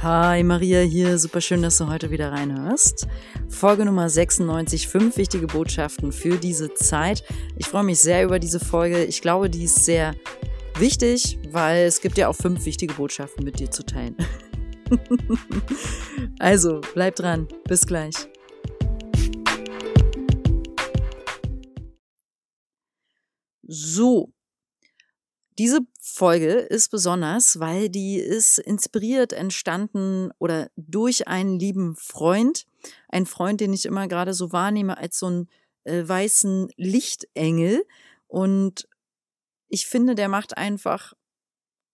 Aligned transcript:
Hi, 0.00 0.44
Maria 0.44 0.82
hier. 0.82 1.18
Super 1.18 1.40
schön, 1.40 1.60
dass 1.60 1.78
du 1.78 1.88
heute 1.88 2.12
wieder 2.12 2.30
reinhörst. 2.30 3.08
Folge 3.48 3.84
Nummer 3.84 4.08
96, 4.08 4.86
fünf 4.86 5.16
wichtige 5.16 5.48
Botschaften 5.48 6.12
für 6.12 6.36
diese 6.36 6.72
Zeit. 6.72 7.24
Ich 7.56 7.66
freue 7.66 7.82
mich 7.82 7.98
sehr 7.98 8.22
über 8.22 8.38
diese 8.38 8.60
Folge. 8.60 9.02
Ich 9.02 9.22
glaube, 9.22 9.50
die 9.50 9.64
ist 9.64 9.84
sehr 9.84 10.14
wichtig, 10.76 11.40
weil 11.50 11.86
es 11.86 12.00
gibt 12.00 12.16
ja 12.16 12.28
auch 12.28 12.36
fünf 12.36 12.64
wichtige 12.64 12.94
Botschaften 12.94 13.44
mit 13.44 13.58
dir 13.58 13.72
zu 13.72 13.84
teilen. 13.84 14.14
also, 16.38 16.80
bleib 16.94 17.16
dran. 17.16 17.48
Bis 17.64 17.84
gleich. 17.84 18.14
So, 23.66 24.32
diese 25.58 25.80
Folge 26.00 26.52
ist 26.52 26.90
besonders, 26.90 27.58
weil 27.58 27.88
die 27.88 28.16
ist 28.16 28.58
inspiriert 28.58 29.32
entstanden 29.32 30.30
oder 30.38 30.70
durch 30.76 31.26
einen 31.26 31.58
lieben 31.58 31.96
Freund. 31.96 32.64
Ein 33.08 33.26
Freund, 33.26 33.60
den 33.60 33.72
ich 33.72 33.84
immer 33.84 34.06
gerade 34.06 34.34
so 34.34 34.52
wahrnehme 34.52 34.96
als 34.98 35.18
so 35.18 35.26
einen 35.26 35.48
äh, 35.82 36.06
weißen 36.06 36.70
Lichtengel. 36.76 37.84
Und 38.28 38.88
ich 39.68 39.86
finde, 39.86 40.14
der 40.14 40.28
macht 40.28 40.56
einfach, 40.56 41.14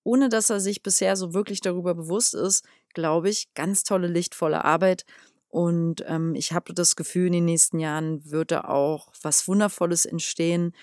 ohne 0.02 0.28
dass 0.28 0.50
er 0.50 0.60
sich 0.60 0.82
bisher 0.82 1.16
so 1.16 1.32
wirklich 1.32 1.62
darüber 1.62 1.94
bewusst 1.94 2.34
ist, 2.34 2.66
glaube 2.92 3.30
ich, 3.30 3.54
ganz 3.54 3.82
tolle, 3.82 4.08
lichtvolle 4.08 4.62
Arbeit. 4.62 5.06
Und 5.48 6.04
ähm, 6.06 6.34
ich 6.34 6.52
habe 6.52 6.74
das 6.74 6.96
Gefühl, 6.96 7.28
in 7.28 7.32
den 7.32 7.44
nächsten 7.46 7.78
Jahren 7.78 8.30
wird 8.30 8.50
da 8.50 8.64
auch 8.64 9.10
was 9.22 9.48
Wundervolles 9.48 10.04
entstehen 10.04 10.74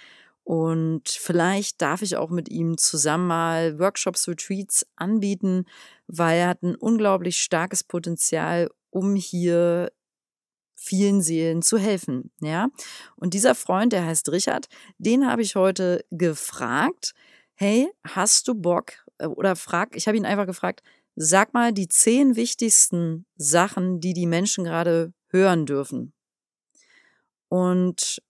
und 0.43 1.07
vielleicht 1.07 1.81
darf 1.81 2.01
ich 2.01 2.15
auch 2.15 2.29
mit 2.29 2.49
ihm 2.49 2.77
zusammen 2.77 3.27
mal 3.27 3.79
Workshops, 3.79 4.27
Retreats 4.27 4.85
anbieten, 4.95 5.65
weil 6.07 6.39
er 6.39 6.47
hat 6.49 6.63
ein 6.63 6.75
unglaublich 6.75 7.39
starkes 7.39 7.83
Potenzial, 7.83 8.69
um 8.89 9.15
hier 9.15 9.91
vielen 10.75 11.21
Seelen 11.21 11.61
zu 11.61 11.77
helfen, 11.77 12.31
ja. 12.41 12.69
Und 13.15 13.35
dieser 13.35 13.53
Freund, 13.53 13.93
der 13.93 14.05
heißt 14.05 14.29
Richard, 14.31 14.67
den 14.97 15.27
habe 15.27 15.43
ich 15.43 15.55
heute 15.55 16.03
gefragt, 16.09 17.13
hey, 17.53 17.91
hast 18.03 18.47
du 18.47 18.55
Bock 18.55 18.93
äh, 19.19 19.27
oder 19.27 19.55
frag, 19.55 19.95
ich 19.95 20.07
habe 20.07 20.17
ihn 20.17 20.25
einfach 20.25 20.47
gefragt, 20.47 20.81
sag 21.15 21.53
mal 21.53 21.71
die 21.71 21.87
zehn 21.87 22.35
wichtigsten 22.35 23.27
Sachen, 23.35 23.99
die 23.99 24.13
die 24.13 24.25
Menschen 24.25 24.63
gerade 24.63 25.13
hören 25.27 25.67
dürfen. 25.67 26.13
Und 27.47 28.21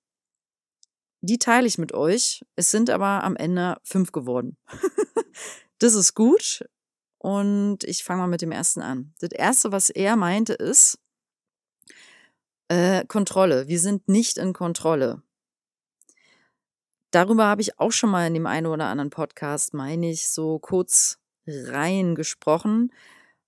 die 1.21 1.37
teile 1.37 1.67
ich 1.67 1.77
mit 1.77 1.93
euch. 1.93 2.43
Es 2.55 2.71
sind 2.71 2.89
aber 2.89 3.23
am 3.23 3.35
Ende 3.35 3.77
fünf 3.83 4.11
geworden. 4.11 4.57
das 5.79 5.93
ist 5.93 6.15
gut. 6.15 6.65
Und 7.19 7.83
ich 7.83 8.03
fange 8.03 8.21
mal 8.21 8.27
mit 8.27 8.41
dem 8.41 8.51
ersten 8.51 8.81
an. 8.81 9.13
Das 9.19 9.31
erste, 9.31 9.71
was 9.71 9.91
er 9.91 10.15
meinte, 10.15 10.53
ist 10.53 10.97
äh, 12.67 13.05
Kontrolle. 13.05 13.67
Wir 13.67 13.79
sind 13.79 14.07
nicht 14.07 14.39
in 14.39 14.53
Kontrolle. 14.53 15.21
Darüber 17.11 17.45
habe 17.45 17.61
ich 17.61 17.79
auch 17.79 17.91
schon 17.91 18.09
mal 18.09 18.25
in 18.25 18.33
dem 18.33 18.47
einen 18.47 18.67
oder 18.67 18.85
anderen 18.85 19.09
Podcast, 19.09 19.73
meine 19.73 20.09
ich, 20.09 20.29
so 20.29 20.57
kurz 20.57 21.19
rein 21.45 22.15
gesprochen. 22.15 22.91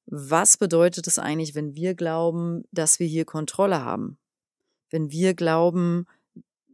Was 0.06 0.58
bedeutet 0.58 1.08
es 1.08 1.18
eigentlich, 1.18 1.56
wenn 1.56 1.74
wir 1.74 1.96
glauben, 1.96 2.66
dass 2.72 3.00
wir 3.00 3.08
hier 3.08 3.26
Kontrolle 3.26 3.84
haben? 3.84 4.18
Wenn 4.92 5.10
wir 5.10 5.34
glauben, 5.34 6.06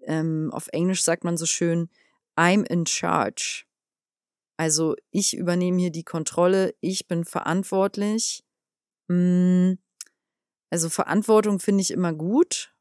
ähm, 0.09 0.49
auf 0.51 0.67
Englisch 0.73 1.03
sagt 1.03 1.23
man 1.23 1.37
so 1.37 1.45
schön, 1.45 1.87
I'm 2.35 2.65
in 2.65 2.85
charge. 2.85 3.65
Also 4.57 4.95
ich 5.11 5.37
übernehme 5.37 5.79
hier 5.79 5.91
die 5.91 6.03
Kontrolle, 6.03 6.75
ich 6.81 7.07
bin 7.07 7.23
verantwortlich. 7.23 8.43
Hm, 9.07 9.77
also 10.69 10.89
Verantwortung 10.89 11.59
finde 11.59 11.81
ich 11.81 11.91
immer 11.91 12.13
gut. 12.13 12.73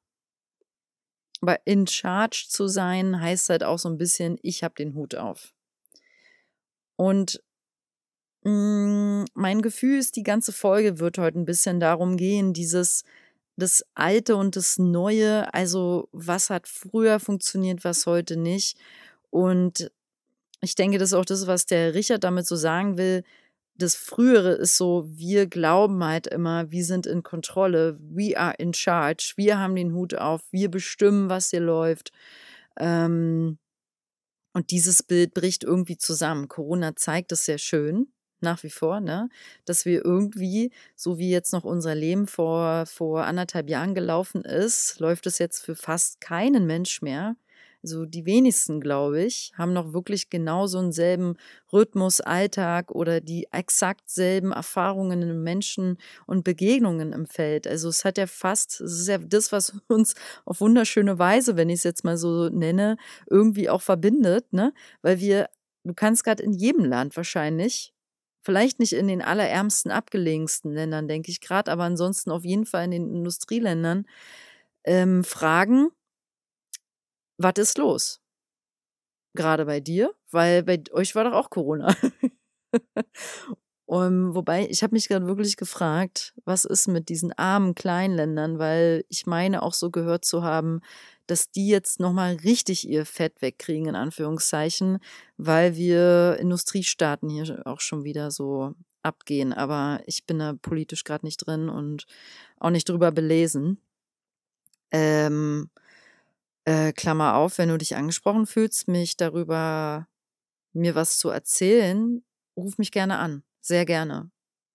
Aber 1.41 1.65
in 1.67 1.87
charge 1.87 2.47
zu 2.49 2.67
sein 2.67 3.21
heißt 3.21 3.51
halt 3.51 3.63
auch 3.63 3.79
so 3.79 3.89
ein 3.89 3.99
bisschen, 3.99 4.39
ich 4.43 4.65
habe 4.65 4.75
den 4.75 4.95
Hut 4.95 5.15
auf. 5.15 5.55
Und 6.97 7.43
mh, 8.43 8.51
hm, 8.51 9.25
mein 9.35 9.63
Gefühl 9.63 9.99
ist, 9.99 10.17
die 10.17 10.25
ganze 10.25 10.53
Folge 10.53 10.99
wird 10.99 11.19
heute 11.19 11.39
ein 11.39 11.45
bisschen 11.45 11.79
darum 11.79 12.17
gehen, 12.17 12.55
dieses 12.55 13.05
das 13.59 13.85
Alte 13.95 14.37
und 14.37 14.55
das 14.55 14.79
Neue, 14.79 15.53
also 15.53 16.09
was 16.13 16.49
hat 16.49 16.69
früher 16.69 17.19
funktioniert, 17.19 17.85
was 17.85 18.07
heute 18.07 18.37
nicht. 18.37 18.79
Und 19.31 19.91
ich 20.61 20.77
denke, 20.77 20.99
das 20.99 21.11
ist 21.11 21.15
auch 21.15 21.25
das, 21.25 21.47
was 21.49 21.67
der 21.67 21.95
Richard 21.95 22.23
damit 22.23 22.47
so 22.47 22.55
sagen 22.55 22.97
will. 22.97 23.25
Das 23.75 23.97
Frühere 23.97 24.53
ist 24.53 24.77
so, 24.77 25.05
wir 25.09 25.47
glauben 25.47 26.03
halt 26.05 26.29
immer, 26.29 26.71
wir 26.71 26.85
sind 26.85 27.07
in 27.07 27.23
Kontrolle, 27.25 27.99
we 28.01 28.39
are 28.39 28.55
in 28.59 28.75
charge, 28.75 29.35
wir 29.37 29.59
haben 29.59 29.75
den 29.75 29.93
Hut 29.93 30.15
auf, 30.15 30.43
wir 30.53 30.71
bestimmen, 30.71 31.29
was 31.29 31.51
hier 31.51 31.61
läuft. 31.61 32.13
Ähm, 32.79 33.59
und 34.53 34.71
dieses 34.71 35.03
Bild 35.03 35.35
bricht 35.35 35.65
irgendwie 35.65 35.97
zusammen. 35.99 36.49
Corona 36.49 36.97
zeigt 36.97 37.33
es 37.33 37.45
sehr 37.45 37.59
schön 37.59 38.09
nach 38.43 38.63
wie 38.63 38.71
vor, 38.71 39.01
ne? 39.01 39.29
Dass 39.65 39.85
wir 39.85 40.05
irgendwie, 40.05 40.73
so 40.97 41.19
wie 41.19 41.31
jetzt 41.31 41.53
noch 41.53 41.65
unser 41.65 41.95
Leben 41.95 42.27
vor, 42.27 42.87
vor 42.87 43.25
anderthalb 43.25 43.69
Jahren 43.69 43.95
gelaufen 43.95 44.43
ist, 44.45 45.01
läuft 45.01 45.27
es 45.27 45.39
jetzt 45.39 45.65
für 45.65 45.75
fast 45.77 46.21
keinen 46.21 46.67
Mensch 46.67 47.03
mehr. 47.03 47.37
Also 47.83 48.07
die 48.07 48.27
wenigsten, 48.27 48.81
glaube 48.81 49.23
ich, 49.23 49.53
haben 49.57 49.73
noch 49.73 49.93
wirklich 49.93 50.31
genau 50.31 50.67
so 50.67 50.79
einen 50.79 50.91
selben 50.91 51.37
Rhythmus, 51.73 52.21
Alltag 52.21 52.91
oder 52.91 53.21
die 53.21 53.47
exakt 53.53 54.11
selben 54.11 54.51
Erfahrungen 54.51 55.23
in 55.23 55.43
Menschen 55.45 55.97
und 56.27 56.43
Begegnungen 56.43 57.13
im 57.13 57.27
Feld. 57.27 57.69
Also 57.69 57.89
es 57.89 58.05
hat 58.05 58.19
ja 58.19 58.27
fast, 58.27 58.81
es 58.81 59.01
ist 59.01 59.09
ja 59.09 59.19
das, 59.19 59.53
was 59.53 59.75
uns 59.89 60.15
auf 60.45 60.61
wunderschöne 60.61 61.19
Weise, 61.21 61.57
wenn 61.57 61.69
ich 61.69 61.77
es 61.77 61.85
jetzt 61.85 62.05
mal 62.05 62.17
so 62.17 62.49
nenne, 62.49 62.97
irgendwie 63.31 63.71
auch 63.71 63.83
verbindet, 63.83 64.53
ne? 64.53 64.73
Weil 65.03 65.21
wir, 65.21 65.49
du 65.85 65.95
kannst 65.95 66.25
gerade 66.25 66.43
in 66.43 66.53
jedem 66.53 66.85
Land 66.85 67.17
wahrscheinlich 67.17 67.95
Vielleicht 68.43 68.79
nicht 68.79 68.93
in 68.93 69.09
den 69.09 69.23
allerärmsten, 69.23 69.91
abgelegensten 69.91 70.73
Ländern, 70.73 71.09
denke 71.09 71.31
ich 71.31 71.41
gerade, 71.41 71.71
aber 71.71 71.85
ansonsten 71.85 72.31
auf 72.31 72.45
jeden 72.45 72.67
Fall 72.67 72.85
in 72.85 72.91
den 72.93 73.15
Industrieländern, 73.15 74.07
ähm, 74.85 75.25
fragen, 75.25 75.91
was 77.39 77.55
ist 77.59 77.79
los? 77.79 78.21
Gerade 79.35 79.67
bei 79.67 79.81
dir, 79.81 80.15
weil 80.31 80.63
bei 80.63 80.83
euch 80.93 81.15
war 81.15 81.25
doch 81.25 81.33
auch 81.33 81.51
Corona. 81.51 81.95
um, 83.87 84.35
wobei, 84.35 84.67
ich 84.69 84.83
habe 84.83 84.95
mich 84.95 85.09
gerade 85.09 85.27
wirklich 85.27 85.57
gefragt, 85.57 86.35
was 86.45 86.65
ist 86.65 86.89
mit 86.89 87.09
diesen 87.09 87.33
armen 87.33 87.75
Kleinländern, 87.75 88.59
weil 88.59 89.05
ich 89.09 89.27
meine 89.27 89.63
auch 89.63 89.75
so 89.75 89.91
gehört 89.91 90.25
zu 90.25 90.43
haben, 90.43 90.81
dass 91.29 91.51
die 91.51 91.69
jetzt 91.69 92.01
nochmal 92.01 92.37
richtig 92.37 92.89
ihr 92.89 93.05
Fett 93.07 93.41
wegkriegen, 93.43 93.87
in 93.87 93.95
Anführungszeichen, 93.95 94.99
weil 95.37 95.77
wir 95.77 96.39
Industriestaaten 96.41 97.29
hier 97.29 97.63
auch 97.67 97.81
schon 97.81 98.03
wieder 98.03 98.31
so 98.31 98.75
abgehen. 99.03 99.53
Aber 99.53 100.01
ich 100.07 100.25
bin 100.27 100.39
da 100.39 100.55
politisch 100.55 101.05
gerade 101.05 101.27
nicht 101.27 101.47
drin 101.47 101.69
und 101.69 102.07
auch 102.59 102.71
nicht 102.71 102.89
drüber 102.89 103.13
belesen. 103.13 103.79
Ähm, 104.91 105.71
äh, 106.65 106.93
Klammer 106.93 107.37
auf, 107.37 107.59
wenn 107.59 107.69
du 107.69 107.77
dich 107.77 107.95
angesprochen 107.95 108.47
fühlst, 108.47 108.89
mich 108.89 109.17
darüber 109.17 110.09
mir 110.73 110.95
was 110.95 111.19
zu 111.19 111.29
erzählen, 111.29 112.25
ruf 112.57 112.79
mich 112.79 112.91
gerne 112.91 113.19
an. 113.19 113.43
Sehr 113.61 113.85
gerne. 113.85 114.31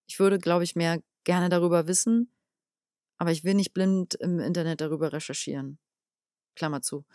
Ich 0.07 0.19
würde, 0.19 0.37
glaube 0.37 0.63
ich, 0.63 0.75
mehr 0.75 1.01
gerne 1.23 1.49
darüber 1.49 1.87
wissen, 1.87 2.31
aber 3.17 3.31
ich 3.31 3.43
will 3.43 3.55
nicht 3.55 3.73
blind 3.73 4.13
im 4.15 4.39
Internet 4.39 4.81
darüber 4.81 5.13
recherchieren. 5.13 5.79
Klammer 6.55 6.81
zu. 6.81 7.05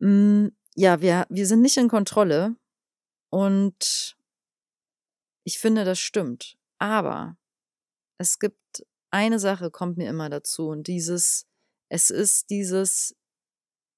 Hm, 0.00 0.52
ja, 0.74 1.00
wir, 1.00 1.26
wir 1.28 1.46
sind 1.46 1.60
nicht 1.60 1.76
in 1.76 1.88
Kontrolle 1.88 2.56
und 3.30 4.16
ich 5.44 5.58
finde, 5.58 5.84
das 5.84 5.98
stimmt. 5.98 6.56
Aber 6.78 7.36
es 8.18 8.38
gibt 8.38 8.86
eine 9.10 9.38
Sache, 9.38 9.70
kommt 9.70 9.98
mir 9.98 10.08
immer 10.08 10.30
dazu 10.30 10.68
und 10.68 10.86
dieses, 10.86 11.46
es 11.88 12.10
ist 12.10 12.50
dieses, 12.50 13.14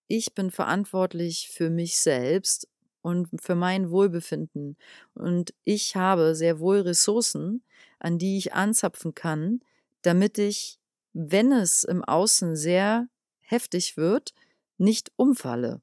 ich 0.09 0.35
bin 0.35 0.50
verantwortlich 0.50 1.50
für 1.50 1.70
mich 1.70 1.99
selbst 1.99 2.69
und 3.03 3.29
für 3.41 3.55
mein 3.55 3.91
Wohlbefinden. 3.91 4.77
Und 5.15 5.55
ich 5.65 5.94
habe 5.94 6.35
sehr 6.35 6.59
wohl 6.59 6.81
Ressourcen, 6.81 7.62
an 7.99 8.19
die 8.19 8.38
ich 8.38 8.55
anzapfen 8.55 9.15
kann, 9.15 9.61
damit 10.03 10.38
ich, 10.38 10.81
wenn 11.12 11.53
es 11.53 11.85
im 11.85 12.03
Außen 12.03 12.56
sehr 12.56 13.09
heftig 13.55 13.97
wird, 13.97 14.35
nicht 14.79 15.12
umfalle. 15.17 15.81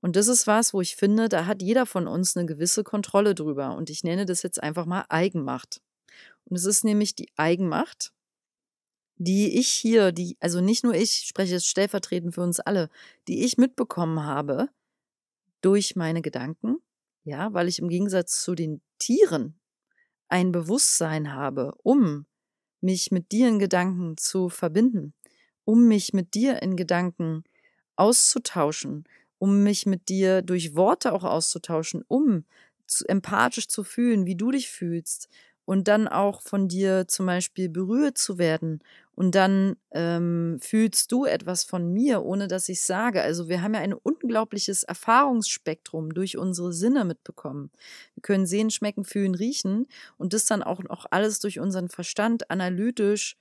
Und 0.00 0.16
das 0.16 0.28
ist 0.28 0.46
was, 0.46 0.74
wo 0.74 0.80
ich 0.80 0.96
finde, 0.96 1.28
da 1.28 1.46
hat 1.46 1.62
jeder 1.62 1.86
von 1.86 2.08
uns 2.08 2.36
eine 2.36 2.46
gewisse 2.46 2.82
Kontrolle 2.82 3.34
drüber. 3.34 3.76
Und 3.76 3.90
ich 3.90 4.02
nenne 4.02 4.26
das 4.26 4.42
jetzt 4.42 4.62
einfach 4.62 4.86
mal 4.86 5.04
Eigenmacht. 5.08 5.80
Und 6.44 6.56
es 6.56 6.64
ist 6.64 6.84
nämlich 6.84 7.14
die 7.14 7.30
Eigenmacht, 7.36 8.12
die 9.16 9.58
ich 9.58 9.68
hier, 9.68 10.10
die, 10.10 10.36
also 10.40 10.60
nicht 10.60 10.82
nur 10.82 10.94
ich, 10.94 11.12
spreche 11.26 11.52
jetzt 11.52 11.68
stellvertretend 11.68 12.34
für 12.34 12.42
uns 12.42 12.58
alle, 12.58 12.88
die 13.28 13.44
ich 13.44 13.58
mitbekommen 13.58 14.24
habe 14.24 14.68
durch 15.60 15.94
meine 15.94 16.22
Gedanken, 16.22 16.78
ja, 17.24 17.52
weil 17.52 17.68
ich 17.68 17.78
im 17.78 17.88
Gegensatz 17.88 18.42
zu 18.42 18.56
den 18.56 18.80
Tieren 18.98 19.60
ein 20.28 20.50
Bewusstsein 20.50 21.32
habe, 21.34 21.74
um 21.82 22.26
mich 22.80 23.12
mit 23.12 23.30
dir 23.30 23.48
in 23.48 23.60
Gedanken 23.60 24.16
zu 24.16 24.48
verbinden, 24.48 25.14
um 25.64 25.88
mich 25.88 26.12
mit 26.12 26.34
dir 26.34 26.62
in 26.62 26.76
Gedanken 26.76 27.44
auszutauschen, 27.96 29.04
um 29.38 29.62
mich 29.62 29.86
mit 29.86 30.08
dir 30.08 30.42
durch 30.42 30.74
Worte 30.74 31.12
auch 31.12 31.24
auszutauschen, 31.24 32.04
um 32.08 32.44
zu, 32.86 33.06
empathisch 33.08 33.68
zu 33.68 33.84
fühlen, 33.84 34.26
wie 34.26 34.36
du 34.36 34.50
dich 34.50 34.70
fühlst 34.70 35.28
und 35.64 35.88
dann 35.88 36.08
auch 36.08 36.42
von 36.42 36.68
dir 36.68 37.06
zum 37.08 37.26
Beispiel 37.26 37.68
berührt 37.68 38.18
zu 38.18 38.38
werden 38.38 38.80
und 39.14 39.34
dann 39.34 39.76
ähm, 39.92 40.58
fühlst 40.60 41.12
du 41.12 41.24
etwas 41.24 41.64
von 41.64 41.92
mir, 41.92 42.22
ohne 42.22 42.48
dass 42.48 42.68
ich 42.68 42.80
sage. 42.80 43.22
Also 43.22 43.48
wir 43.48 43.62
haben 43.62 43.74
ja 43.74 43.80
ein 43.80 43.92
unglaubliches 43.92 44.82
Erfahrungsspektrum 44.82 46.14
durch 46.14 46.36
unsere 46.38 46.72
Sinne 46.72 47.04
mitbekommen. 47.04 47.70
Wir 48.14 48.22
können 48.22 48.46
sehen, 48.46 48.70
schmecken, 48.70 49.04
fühlen, 49.04 49.34
riechen 49.34 49.86
und 50.18 50.32
das 50.32 50.46
dann 50.46 50.62
auch 50.62 50.82
noch 50.82 51.06
alles 51.10 51.38
durch 51.40 51.60
unseren 51.60 51.88
Verstand 51.88 52.50
analytisch 52.50 53.36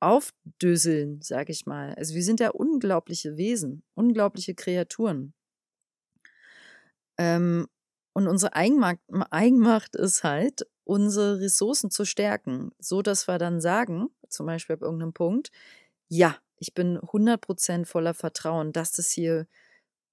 aufdöseln, 0.00 1.20
sage 1.22 1.52
ich 1.52 1.66
mal. 1.66 1.94
Also 1.94 2.14
wir 2.14 2.22
sind 2.22 2.40
ja 2.40 2.50
unglaubliche 2.50 3.36
Wesen, 3.36 3.82
unglaubliche 3.94 4.54
Kreaturen. 4.54 5.34
Ähm, 7.18 7.66
und 8.12 8.28
unsere 8.28 8.54
Eigenmacht, 8.54 8.98
Eigenmacht 9.30 9.96
ist 9.96 10.24
halt, 10.24 10.66
unsere 10.84 11.40
Ressourcen 11.40 11.90
zu 11.90 12.04
stärken, 12.04 12.70
so 12.78 13.02
dass 13.02 13.28
wir 13.28 13.38
dann 13.38 13.60
sagen, 13.60 14.08
zum 14.28 14.46
Beispiel 14.46 14.74
ab 14.74 14.82
irgendeinem 14.82 15.12
Punkt, 15.12 15.50
ja, 16.08 16.36
ich 16.56 16.74
bin 16.74 16.98
100% 16.98 17.84
voller 17.84 18.14
Vertrauen, 18.14 18.72
dass 18.72 18.92
das 18.92 19.10
hier 19.10 19.46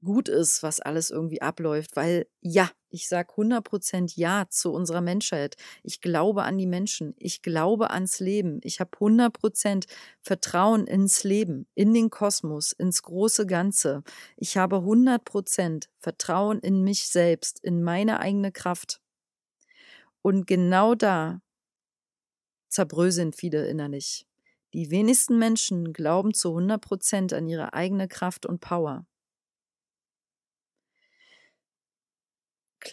gut 0.04 0.30
ist, 0.30 0.64
was 0.64 0.82
alles 0.82 1.10
irgendwie 1.12 1.42
abläuft, 1.42 1.96
weil 1.96 2.28
ja, 2.42 2.70
ich 2.96 3.10
sage 3.10 3.34
100% 3.34 4.14
Ja 4.16 4.46
zu 4.50 4.72
unserer 4.72 5.02
Menschheit. 5.02 5.58
Ich 5.84 6.00
glaube 6.00 6.44
an 6.44 6.58
die 6.58 6.66
Menschen, 6.66 7.14
ich 7.18 7.42
glaube 7.42 7.92
ans 7.92 8.20
Leben, 8.22 8.62
ich 8.64 8.80
habe 8.80 8.98
100% 8.98 9.86
Vertrauen 10.22 10.88
ins 10.88 11.26
Leben, 11.26 11.68
in 11.76 11.94
den 11.94 12.10
Kosmos, 12.10 12.72
ins 12.72 13.04
große 13.04 13.46
Ganze. 13.46 14.04
Ich 14.38 14.56
habe 14.56 14.78
100% 14.78 15.90
Vertrauen 16.00 16.60
in 16.60 16.84
mich 16.84 17.08
selbst, 17.10 17.60
in 17.60 17.84
meine 17.84 18.22
eigene 18.22 18.54
Kraft. 18.54 19.02
Und 20.22 20.48
genau 20.48 20.96
da 20.96 21.42
zerbröseln 22.70 23.34
viele 23.34 23.68
innerlich. 23.68 24.26
Die 24.74 24.90
wenigsten 24.90 25.38
Menschen 25.38 25.92
glauben 25.92 26.34
zu 26.34 26.56
100% 26.58 27.36
an 27.36 27.48
ihre 27.48 27.74
eigene 27.74 28.08
Kraft 28.08 28.46
und 28.46 28.62
Power. 28.62 29.06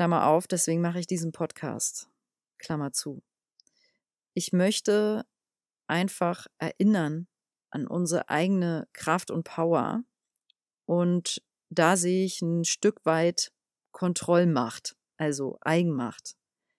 Klammer 0.03 0.27
auf, 0.27 0.49
deswegen 0.49 0.81
mache 0.81 0.99
ich 0.99 1.07
diesen 1.07 1.31
Podcast. 1.31 2.11
Klammer 2.59 2.91
zu. 2.91 3.23
Ich 4.35 4.53
möchte 4.53 5.25
einfach 5.87 6.49
erinnern 6.59 7.29
an 7.71 7.87
unsere 7.87 8.29
eigene 8.29 8.89
Kraft 8.95 9.31
und 9.31 9.45
Power. 9.45 10.03
Und 10.87 11.41
da 11.71 11.97
sehe 11.97 12.25
ich 12.25 12.43
ein 12.43 12.65
Stück 12.65 13.07
weit 13.07 13.53
Kontrollmacht, 13.93 14.97
also 15.19 15.59
Eigenmacht. 15.61 16.35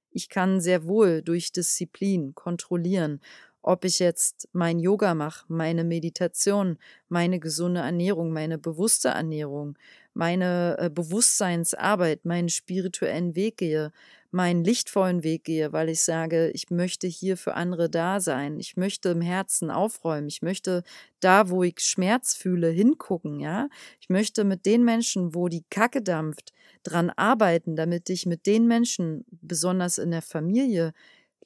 Ich 0.09 0.27
kann 0.27 0.59
sehr 0.59 0.85
wohl 0.85 1.21
durch 1.21 1.53
Disziplin 1.53 2.35
kontrollieren 2.35 3.21
ob 3.63 3.85
ich 3.85 3.99
jetzt 3.99 4.47
mein 4.53 4.79
Yoga 4.79 5.15
mache, 5.15 5.45
meine 5.47 5.83
Meditation, 5.83 6.77
meine 7.09 7.39
gesunde 7.39 7.81
Ernährung, 7.81 8.31
meine 8.31 8.57
bewusste 8.57 9.09
Ernährung, 9.09 9.77
meine 10.13 10.77
äh, 10.79 10.89
Bewusstseinsarbeit, 10.89 12.25
meinen 12.25 12.49
spirituellen 12.49 13.35
Weg 13.35 13.57
gehe, 13.57 13.91
meinen 14.31 14.63
lichtvollen 14.63 15.23
Weg 15.23 15.43
gehe, 15.43 15.71
weil 15.73 15.89
ich 15.89 16.01
sage, 16.01 16.49
ich 16.51 16.71
möchte 16.71 17.07
hier 17.07 17.37
für 17.37 17.53
andere 17.53 17.89
da 17.89 18.19
sein. 18.19 18.59
Ich 18.59 18.75
möchte 18.77 19.09
im 19.09 19.21
Herzen 19.21 19.69
aufräumen. 19.69 20.27
Ich 20.27 20.41
möchte 20.41 20.83
da, 21.19 21.49
wo 21.49 21.63
ich 21.63 21.79
Schmerz 21.79 22.35
fühle, 22.35 22.69
hingucken, 22.69 23.39
ja. 23.39 23.69
Ich 24.01 24.09
möchte 24.09 24.43
mit 24.43 24.65
den 24.65 24.83
Menschen, 24.83 25.35
wo 25.35 25.49
die 25.49 25.63
Kacke 25.69 26.01
dampft, 26.01 26.51
dran 26.81 27.11
arbeiten, 27.11 27.75
damit 27.75 28.09
ich 28.09 28.25
mit 28.25 28.45
den 28.47 28.67
Menschen, 28.67 29.23
besonders 29.29 29.99
in 29.99 30.09
der 30.11 30.23
Familie, 30.23 30.93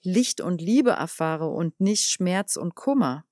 Licht 0.03 0.41
und 0.41 0.61
Liebe 0.61 0.91
erfahre 0.91 1.47
und 1.47 1.79
nicht 1.79 2.05
Schmerz 2.05 2.55
und 2.55 2.75
Kummer. 2.75 3.25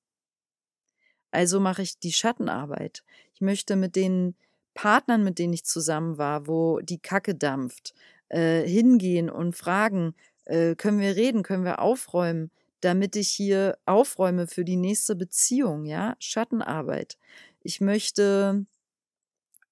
Also 1.32 1.60
mache 1.60 1.82
ich 1.82 2.00
die 2.00 2.14
Schattenarbeit. 2.14 3.04
Ich 3.34 3.42
möchte 3.42 3.76
mit 3.76 3.96
den 3.96 4.36
Partnern, 4.74 5.24
mit 5.24 5.40
denen 5.40 5.54
ich 5.54 5.66
zusammen 5.66 6.18
war, 6.18 6.48
wo 6.48 6.80
die 6.80 7.00
Kacke 7.00 7.36
dampft, 7.36 7.94
äh, 8.30 8.62
hingehen 8.68 9.30
und 9.30 9.56
fragen, 9.56 10.16
äh, 10.46 10.76
können 10.76 11.00
wir 11.00 11.16
reden, 11.16 11.44
können 11.44 11.66
wir 11.66 11.80
aufräumen, 11.80 12.52
damit 12.82 13.16
ich 13.16 13.30
hier 13.30 13.78
aufräume 13.86 14.48
für 14.48 14.64
die 14.64 14.76
nächste 14.76 15.16
Beziehung, 15.16 15.86
ja, 15.86 16.16
Schattenarbeit. 16.20 17.18
Ich 17.62 17.82
möchte 17.82 18.66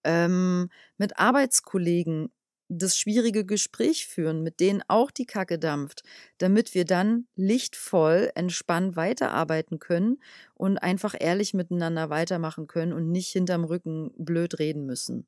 ähm, 0.04 0.70
mit 0.98 1.20
Arbeitskollegen 1.20 2.32
das 2.78 2.98
schwierige 2.98 3.46
Gespräch 3.46 4.08
führen, 4.08 4.44
mit 4.44 4.60
denen 4.60 4.84
auch 4.88 5.12
die 5.12 5.26
Kacke 5.26 5.60
dampft, 5.60 6.04
damit 6.38 6.74
wir 6.74 6.86
dann 6.86 7.28
lichtvoll, 7.36 8.32
entspannt 8.36 8.96
weiterarbeiten 8.96 9.80
können 9.80 10.22
und 10.56 10.78
einfach 10.78 11.16
ehrlich 11.20 11.54
miteinander 11.54 12.10
weitermachen 12.10 12.68
können 12.68 12.94
und 12.94 13.12
nicht 13.12 13.32
hinterm 13.32 13.64
Rücken 13.64 14.12
blöd 14.18 14.60
reden 14.60 14.86
müssen. 14.86 15.28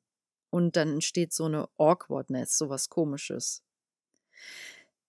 Und 0.50 0.76
dann 0.76 0.94
entsteht 0.94 1.32
so 1.32 1.44
eine 1.44 1.68
Awkwardness, 1.78 2.56
so 2.56 2.68
was 2.68 2.88
Komisches. 2.88 3.62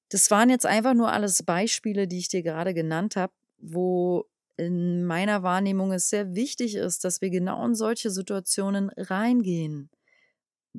Das 0.09 0.31
waren 0.31 0.49
jetzt 0.49 0.65
einfach 0.65 0.93
nur 0.93 1.11
alles 1.11 1.43
Beispiele, 1.43 2.07
die 2.07 2.19
ich 2.19 2.27
dir 2.29 2.43
gerade 2.43 2.73
genannt 2.73 3.15
habe, 3.15 3.33
wo 3.57 4.25
in 4.55 5.05
meiner 5.05 5.43
Wahrnehmung 5.43 5.91
es 5.91 6.09
sehr 6.09 6.35
wichtig 6.35 6.75
ist, 6.75 7.03
dass 7.03 7.21
wir 7.21 7.29
genau 7.29 7.63
in 7.65 7.75
solche 7.75 8.09
Situationen 8.09 8.89
reingehen 8.97 9.89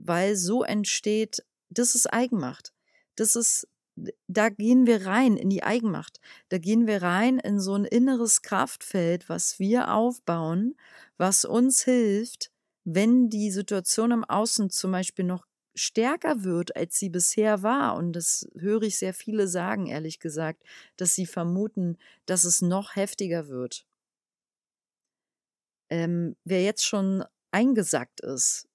weil 0.07 0.37
so 0.37 0.63
entsteht, 0.63 1.43
das 1.71 1.95
ist 1.95 2.07
Eigenmacht. 2.07 2.73
Das 3.17 3.37
ist, 3.37 3.69
da 4.29 4.49
gehen 4.49 4.87
wir 4.87 5.07
rein 5.07 5.37
in 5.37 5.51
die 5.51 5.63
Eigenmacht. 5.63 6.21
Da 6.49 6.59
gehen 6.59 6.87
wir 6.87 7.03
rein 7.03 7.39
in 7.39 7.61
so 7.61 7.75
ein 7.75 7.85
inneres 7.85 8.43
Kraftfeld, 8.43 9.29
was 9.29 9.59
wir 9.59 9.93
aufbauen, 9.93 10.77
was 11.17 11.45
uns 11.45 11.85
hilft, 11.85 12.51
wenn 12.85 13.29
die 13.29 13.51
Situation 13.51 14.13
im 14.13 14.25
Außen 14.25 14.71
zum 14.71 14.93
Beispiel 14.93 15.25
noch 15.25 15.47
stärker 15.75 16.45
wird, 16.45 16.77
als 16.77 16.99
sie 16.99 17.09
bisher 17.09 17.63
war. 17.63 17.97
Und 17.97 18.13
das 18.13 18.49
höre 18.57 18.83
ich 18.83 18.99
sehr 18.99 19.15
viele 19.15 19.49
sagen, 19.49 19.87
ehrlich 19.87 20.21
gesagt, 20.21 20.63
dass 20.97 21.15
sie 21.15 21.27
vermuten, 21.27 21.99
dass 22.27 22.45
es 22.45 22.63
noch 22.63 22.97
heftiger 22.97 23.49
wird. 23.49 23.87
Ähm, 25.91 26.37
wer 26.45 26.63
jetzt 26.63 26.85
schon 26.85 27.25
eingesackt 27.51 28.21
ist, 28.21 28.68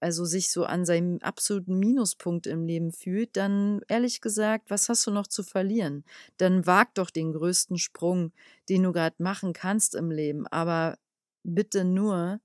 also 0.00 0.24
sich 0.24 0.50
so 0.50 0.64
an 0.64 0.84
seinem 0.84 1.18
absoluten 1.22 1.78
Minuspunkt 1.78 2.46
im 2.46 2.64
Leben 2.64 2.92
fühlt, 2.92 3.36
dann 3.36 3.82
ehrlich 3.88 4.20
gesagt, 4.20 4.70
was 4.70 4.88
hast 4.88 5.06
du 5.06 5.10
noch 5.10 5.26
zu 5.26 5.42
verlieren? 5.42 6.04
Dann 6.38 6.66
wag 6.66 6.94
doch 6.94 7.10
den 7.10 7.32
größten 7.32 7.78
Sprung, 7.78 8.32
den 8.68 8.82
du 8.82 8.92
gerade 8.92 9.16
machen 9.22 9.52
kannst 9.52 9.94
im 9.94 10.10
Leben, 10.10 10.46
aber 10.46 10.98
bitte 11.44 11.84
nur 11.84 12.40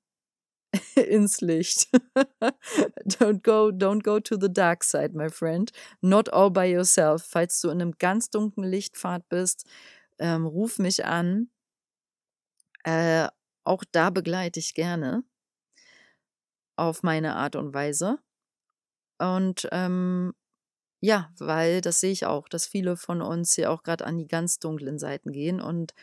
ins 0.96 1.42
Licht. 1.42 1.90
don't 3.20 3.42
go, 3.44 3.70
don't 3.72 4.04
go 4.04 4.20
to 4.20 4.38
the 4.40 4.52
dark 4.52 4.84
side, 4.84 5.14
my 5.14 5.30
friend. 5.30 5.72
Not 6.02 6.30
all 6.30 6.52
by 6.52 6.66
yourself. 6.66 7.24
Falls 7.24 7.62
du 7.62 7.70
in 7.70 7.82
einem 7.82 7.94
ganz 7.98 8.30
dunklen 8.30 8.70
Lichtpfad 8.70 9.28
bist, 9.30 9.66
ähm, 10.20 10.46
ruf 10.46 10.80
mich 10.80 11.06
an. 11.06 11.50
Äh, 12.84 13.30
auch 13.64 13.84
da 13.92 14.10
begleite 14.10 14.60
ich 14.60 14.74
gerne 14.74 15.24
auf 16.76 17.04
meine 17.04 17.36
Art 17.36 17.56
und 17.56 17.74
Weise. 17.74 18.20
Und 19.18 19.68
ähm, 19.72 20.34
ja, 21.02 21.32
weil 21.38 21.82
das 21.82 22.00
sehe 22.00 22.12
ich 22.12 22.26
auch, 22.26 22.50
dass 22.50 22.66
viele 22.66 22.98
von 22.98 23.22
uns 23.22 23.54
hier 23.54 23.72
auch 23.72 23.84
gerade 23.84 24.06
an 24.06 24.18
die 24.18 24.28
ganz 24.28 24.60
dunklen 24.60 25.00
Seiten 25.00 25.32
gehen 25.32 25.62
und 25.62 25.94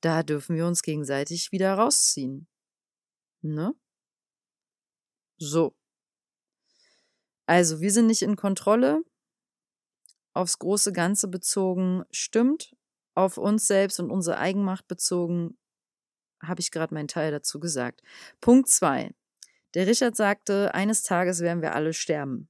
da 0.00 0.22
dürfen 0.22 0.56
wir 0.56 0.66
uns 0.66 0.82
gegenseitig 0.82 1.52
wieder 1.52 1.74
rausziehen. 1.74 2.46
Ne? 3.42 3.74
So. 5.38 5.74
Also, 7.46 7.80
wir 7.80 7.92
sind 7.92 8.06
nicht 8.06 8.22
in 8.22 8.36
Kontrolle. 8.36 9.02
Aufs 10.32 10.58
große 10.58 10.92
Ganze 10.92 11.28
bezogen 11.28 12.04
stimmt. 12.10 12.74
Auf 13.14 13.38
uns 13.38 13.66
selbst 13.66 14.00
und 14.00 14.10
unsere 14.10 14.38
Eigenmacht 14.38 14.86
bezogen 14.88 15.56
habe 16.42 16.60
ich 16.60 16.70
gerade 16.70 16.92
meinen 16.92 17.08
Teil 17.08 17.30
dazu 17.30 17.60
gesagt. 17.60 18.02
Punkt 18.40 18.68
2. 18.68 19.14
Der 19.76 19.86
Richard 19.86 20.16
sagte, 20.16 20.72
eines 20.72 21.02
Tages 21.02 21.40
werden 21.40 21.60
wir 21.60 21.74
alle 21.74 21.92
sterben. 21.92 22.48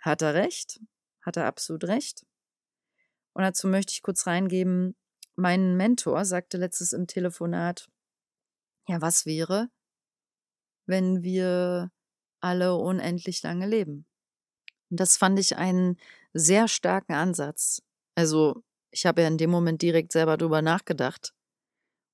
Hat 0.00 0.20
er 0.20 0.34
recht? 0.34 0.80
Hat 1.22 1.36
er 1.36 1.46
absolut 1.46 1.84
recht? 1.84 2.26
Und 3.34 3.44
dazu 3.44 3.68
möchte 3.68 3.92
ich 3.92 4.02
kurz 4.02 4.26
reingeben, 4.26 4.96
mein 5.36 5.76
Mentor 5.76 6.24
sagte 6.24 6.58
letztes 6.58 6.92
im 6.92 7.06
Telefonat, 7.06 7.88
ja, 8.88 9.00
was 9.00 9.26
wäre, 9.26 9.68
wenn 10.86 11.22
wir 11.22 11.92
alle 12.40 12.74
unendlich 12.74 13.44
lange 13.44 13.68
leben? 13.68 14.04
Und 14.90 14.98
das 14.98 15.16
fand 15.16 15.38
ich 15.38 15.56
einen 15.56 15.98
sehr 16.32 16.66
starken 16.66 17.12
Ansatz. 17.12 17.80
Also 18.16 18.64
Ich 18.90 19.06
habe 19.06 19.22
ja 19.22 19.28
in 19.28 19.38
dem 19.38 19.50
Moment 19.50 19.82
direkt 19.82 20.10
selber 20.10 20.36
drüber 20.36 20.62
nachgedacht. 20.62 21.32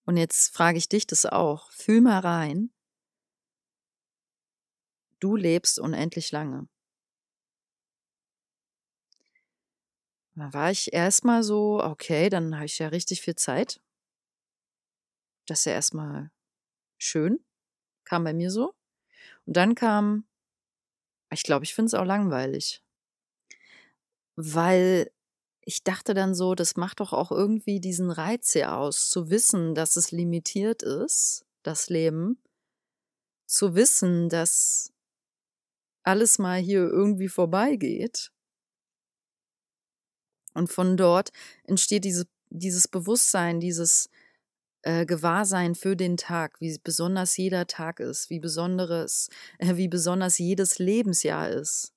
Und 0.04 0.18
jetzt 0.18 0.54
frage 0.54 0.76
ich 0.76 0.90
dich 0.90 1.06
das 1.06 1.24
auch. 1.24 1.70
Fühl 1.70 2.02
mal 2.02 2.18
rein. 2.18 2.70
Du 5.20 5.36
lebst 5.36 5.78
unendlich 5.78 6.30
lange. 6.32 6.68
Da 10.34 10.52
war 10.52 10.70
ich 10.70 10.92
erstmal 10.92 11.42
so, 11.42 11.82
okay, 11.82 12.28
dann 12.28 12.54
habe 12.56 12.66
ich 12.66 12.78
ja 12.78 12.88
richtig 12.88 13.22
viel 13.22 13.36
Zeit. 13.36 13.80
Das 15.46 15.60
ist 15.60 15.64
ja 15.66 15.72
erstmal 15.72 16.30
schön. 16.98 17.44
Kam 18.04 18.24
bei 18.24 18.34
mir 18.34 18.50
so. 18.50 18.74
Und 19.46 19.56
dann 19.56 19.74
kam, 19.74 20.26
ich 21.30 21.42
glaube, 21.44 21.64
ich 21.64 21.74
finde 21.74 21.86
es 21.88 21.94
auch 21.94 22.04
langweilig. 22.04 22.82
Weil 24.36 25.10
ich 25.62 25.82
dachte 25.82 26.14
dann 26.14 26.34
so, 26.34 26.54
das 26.54 26.76
macht 26.76 27.00
doch 27.00 27.12
auch 27.12 27.32
irgendwie 27.32 27.80
diesen 27.80 28.10
Reiz 28.10 28.52
hier 28.52 28.76
aus, 28.76 29.10
zu 29.10 29.30
wissen, 29.30 29.74
dass 29.74 29.96
es 29.96 30.12
limitiert 30.12 30.82
ist, 30.82 31.44
das 31.62 31.88
Leben. 31.88 32.38
Zu 33.46 33.74
wissen, 33.74 34.28
dass 34.28 34.92
alles 36.06 36.38
mal 36.38 36.58
hier 36.58 36.80
irgendwie 36.80 37.28
vorbeigeht. 37.28 38.30
Und 40.54 40.72
von 40.72 40.96
dort 40.96 41.30
entsteht 41.64 42.04
diese, 42.04 42.26
dieses 42.48 42.88
Bewusstsein, 42.88 43.60
dieses 43.60 44.08
äh, 44.82 45.04
Gewahrsein 45.04 45.74
für 45.74 45.96
den 45.96 46.16
Tag, 46.16 46.60
wie 46.60 46.78
besonders 46.82 47.36
jeder 47.36 47.66
Tag 47.66 48.00
ist, 48.00 48.30
wie 48.30 48.40
besonderes, 48.40 49.28
äh, 49.58 49.76
wie 49.76 49.88
besonders 49.88 50.38
jedes 50.38 50.78
Lebensjahr 50.78 51.50
ist 51.50 51.92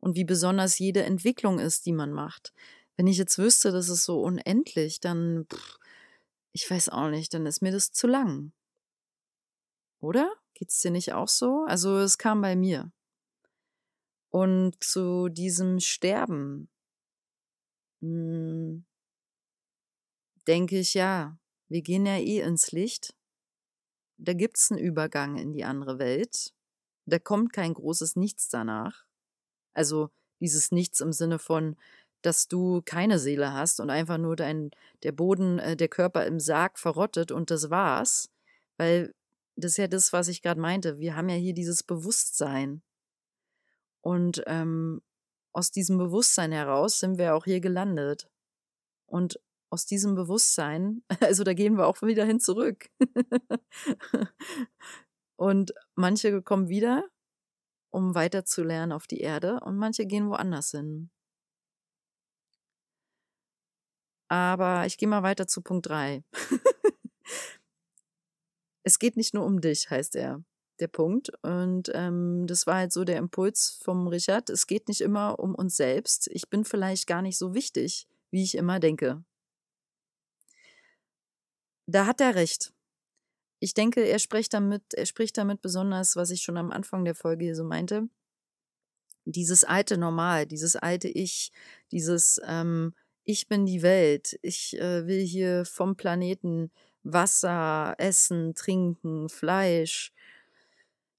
und 0.00 0.16
wie 0.16 0.24
besonders 0.24 0.78
jede 0.78 1.04
Entwicklung 1.04 1.58
ist, 1.58 1.86
die 1.86 1.92
man 1.92 2.12
macht. 2.12 2.52
Wenn 2.96 3.06
ich 3.06 3.16
jetzt 3.16 3.38
wüsste, 3.38 3.70
das 3.72 3.88
ist 3.88 4.04
so 4.04 4.22
unendlich, 4.22 5.00
dann, 5.00 5.46
pff, 5.52 5.78
ich 6.52 6.70
weiß 6.70 6.88
auch 6.88 7.10
nicht, 7.10 7.32
dann 7.32 7.46
ist 7.46 7.62
mir 7.62 7.72
das 7.72 7.92
zu 7.92 8.06
lang. 8.06 8.52
Oder? 10.00 10.32
Geht's 10.54 10.80
dir 10.80 10.90
nicht 10.90 11.12
auch 11.12 11.28
so? 11.28 11.64
Also 11.68 11.98
es 11.98 12.18
kam 12.18 12.40
bei 12.40 12.56
mir. 12.56 12.90
Und 14.36 14.84
zu 14.84 15.30
diesem 15.30 15.80
Sterben, 15.80 16.68
hm, 18.02 18.84
denke 20.46 20.78
ich, 20.78 20.92
ja, 20.92 21.38
wir 21.70 21.80
gehen 21.80 22.04
ja 22.04 22.18
eh 22.18 22.40
ins 22.42 22.70
Licht. 22.70 23.14
Da 24.18 24.34
gibt's 24.34 24.70
einen 24.70 24.78
Übergang 24.78 25.38
in 25.38 25.54
die 25.54 25.64
andere 25.64 25.98
Welt. 25.98 26.52
Da 27.06 27.18
kommt 27.18 27.54
kein 27.54 27.72
großes 27.72 28.16
Nichts 28.16 28.50
danach. 28.50 29.06
Also 29.72 30.10
dieses 30.40 30.70
Nichts 30.70 31.00
im 31.00 31.14
Sinne 31.14 31.38
von, 31.38 31.74
dass 32.20 32.46
du 32.46 32.82
keine 32.84 33.18
Seele 33.18 33.54
hast 33.54 33.80
und 33.80 33.88
einfach 33.88 34.18
nur 34.18 34.36
dein, 34.36 34.70
der 35.02 35.12
Boden, 35.12 35.58
äh, 35.60 35.78
der 35.78 35.88
Körper 35.88 36.26
im 36.26 36.40
Sarg 36.40 36.78
verrottet 36.78 37.32
und 37.32 37.50
das 37.50 37.70
war's. 37.70 38.28
Weil 38.76 39.14
das 39.56 39.72
ist 39.72 39.78
ja 39.78 39.88
das, 39.88 40.12
was 40.12 40.28
ich 40.28 40.42
gerade 40.42 40.60
meinte. 40.60 40.98
Wir 40.98 41.16
haben 41.16 41.30
ja 41.30 41.36
hier 41.36 41.54
dieses 41.54 41.82
Bewusstsein. 41.82 42.82
Und 44.06 44.40
ähm, 44.46 45.02
aus 45.52 45.72
diesem 45.72 45.98
Bewusstsein 45.98 46.52
heraus 46.52 47.00
sind 47.00 47.18
wir 47.18 47.34
auch 47.34 47.44
hier 47.44 47.58
gelandet. 47.58 48.30
Und 49.04 49.40
aus 49.68 49.84
diesem 49.84 50.14
Bewusstsein, 50.14 51.02
also 51.20 51.42
da 51.42 51.54
gehen 51.54 51.76
wir 51.76 51.88
auch 51.88 52.00
wieder 52.02 52.24
hin 52.24 52.38
zurück. 52.38 52.88
und 55.36 55.74
manche 55.96 56.40
kommen 56.42 56.68
wieder, 56.68 57.08
um 57.90 58.14
weiterzulernen 58.14 58.92
auf 58.92 59.08
die 59.08 59.18
Erde 59.18 59.58
und 59.58 59.76
manche 59.76 60.06
gehen 60.06 60.28
woanders 60.28 60.70
hin. 60.70 61.10
Aber 64.28 64.86
ich 64.86 64.98
gehe 64.98 65.08
mal 65.08 65.24
weiter 65.24 65.48
zu 65.48 65.62
Punkt 65.62 65.88
3. 65.88 66.22
es 68.84 69.00
geht 69.00 69.16
nicht 69.16 69.34
nur 69.34 69.44
um 69.44 69.60
dich, 69.60 69.90
heißt 69.90 70.14
er, 70.14 70.44
der 70.80 70.88
Punkt. 70.88 71.32
Und 71.42 71.90
ähm, 71.94 72.46
das 72.46 72.66
war 72.66 72.76
halt 72.76 72.92
so 72.92 73.04
der 73.04 73.18
Impuls 73.18 73.78
vom 73.82 74.06
Richard. 74.08 74.50
Es 74.50 74.66
geht 74.66 74.88
nicht 74.88 75.00
immer 75.00 75.38
um 75.38 75.54
uns 75.54 75.76
selbst. 75.76 76.28
Ich 76.32 76.48
bin 76.48 76.64
vielleicht 76.64 77.06
gar 77.06 77.22
nicht 77.22 77.38
so 77.38 77.54
wichtig, 77.54 78.08
wie 78.30 78.42
ich 78.42 78.54
immer 78.54 78.80
denke. 78.80 79.24
Da 81.86 82.06
hat 82.06 82.20
er 82.20 82.34
recht. 82.34 82.72
Ich 83.58 83.74
denke, 83.74 84.02
er 84.02 84.18
spricht 84.18 84.52
damit, 84.52 84.82
er 84.94 85.06
spricht 85.06 85.38
damit 85.38 85.62
besonders, 85.62 86.16
was 86.16 86.30
ich 86.30 86.42
schon 86.42 86.56
am 86.56 86.70
Anfang 86.70 87.04
der 87.04 87.14
Folge 87.14 87.44
hier 87.44 87.56
so 87.56 87.64
meinte. 87.64 88.08
Dieses 89.24 89.64
alte 89.64 89.96
Normal, 89.96 90.46
dieses 90.46 90.76
alte 90.76 91.08
Ich, 91.08 91.52
dieses 91.90 92.40
ähm, 92.44 92.94
ich 93.24 93.48
bin 93.48 93.66
die 93.66 93.82
Welt, 93.82 94.38
ich 94.42 94.78
äh, 94.78 95.06
will 95.06 95.20
hier 95.20 95.64
vom 95.64 95.96
Planeten 95.96 96.70
Wasser, 97.02 97.94
Essen, 97.98 98.54
Trinken, 98.54 99.28
Fleisch, 99.28 100.12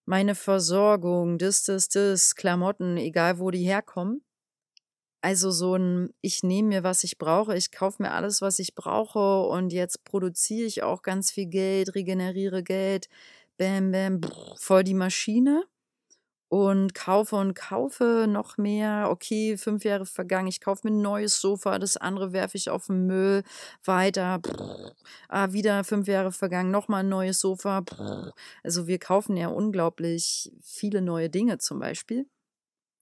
meine 0.08 0.36
Versorgung, 0.36 1.38
das, 1.38 1.64
das, 1.64 1.90
das, 1.90 2.36
Klamotten, 2.36 2.98
egal 2.98 3.40
wo 3.40 3.52
die 3.52 3.66
herkommen. 3.66 4.24
Also 5.22 5.52
so 5.52 5.76
ein, 5.76 6.14
ich 6.22 6.44
nehme 6.44 6.70
mir, 6.70 6.84
was 6.84 7.04
ich 7.04 7.18
brauche, 7.18 7.58
ich 7.58 7.72
kaufe 7.72 8.02
mir 8.02 8.12
alles, 8.12 8.42
was 8.42 8.60
ich 8.60 8.74
brauche 8.76 9.42
und 9.48 9.74
jetzt 9.74 10.06
produziere 10.06 10.66
ich 10.66 10.84
auch 10.84 11.02
ganz 11.02 11.32
viel 11.32 11.48
Geld, 11.48 11.94
regeneriere 11.96 12.64
Geld, 12.64 13.10
bam, 13.58 13.92
bam, 13.92 14.22
brr, 14.22 14.56
voll 14.58 14.84
die 14.84 14.94
Maschine 14.94 15.64
und 16.50 16.94
kaufe 16.94 17.36
und 17.36 17.56
kaufe 17.56 18.26
noch 18.28 18.58
mehr. 18.58 19.08
Okay, 19.10 19.58
fünf 19.58 19.84
Jahre 19.84 20.06
vergangen, 20.06 20.48
ich 20.48 20.62
kaufe 20.62 20.88
mir 20.88 20.96
ein 20.96 21.02
neues 21.02 21.42
Sofa, 21.42 21.78
das 21.80 21.98
andere 21.98 22.32
werfe 22.32 22.58
ich 22.58 22.70
auf 22.70 22.88
den 22.88 23.06
Müll, 23.06 23.44
weiter. 23.84 24.40
Ah, 25.28 25.52
wieder 25.52 25.84
fünf 25.84 26.08
Jahre 26.08 26.32
vergangen, 26.32 26.72
nochmal 26.72 27.02
ein 27.02 27.10
neues 27.10 27.40
Sofa. 27.40 27.84
Also 28.64 28.88
wir 28.88 29.00
kaufen 29.00 29.36
ja 29.38 29.50
unglaublich 29.50 30.52
viele 30.62 31.02
neue 31.02 31.30
Dinge 31.30 31.58
zum 31.58 31.80
Beispiel. 31.80 32.28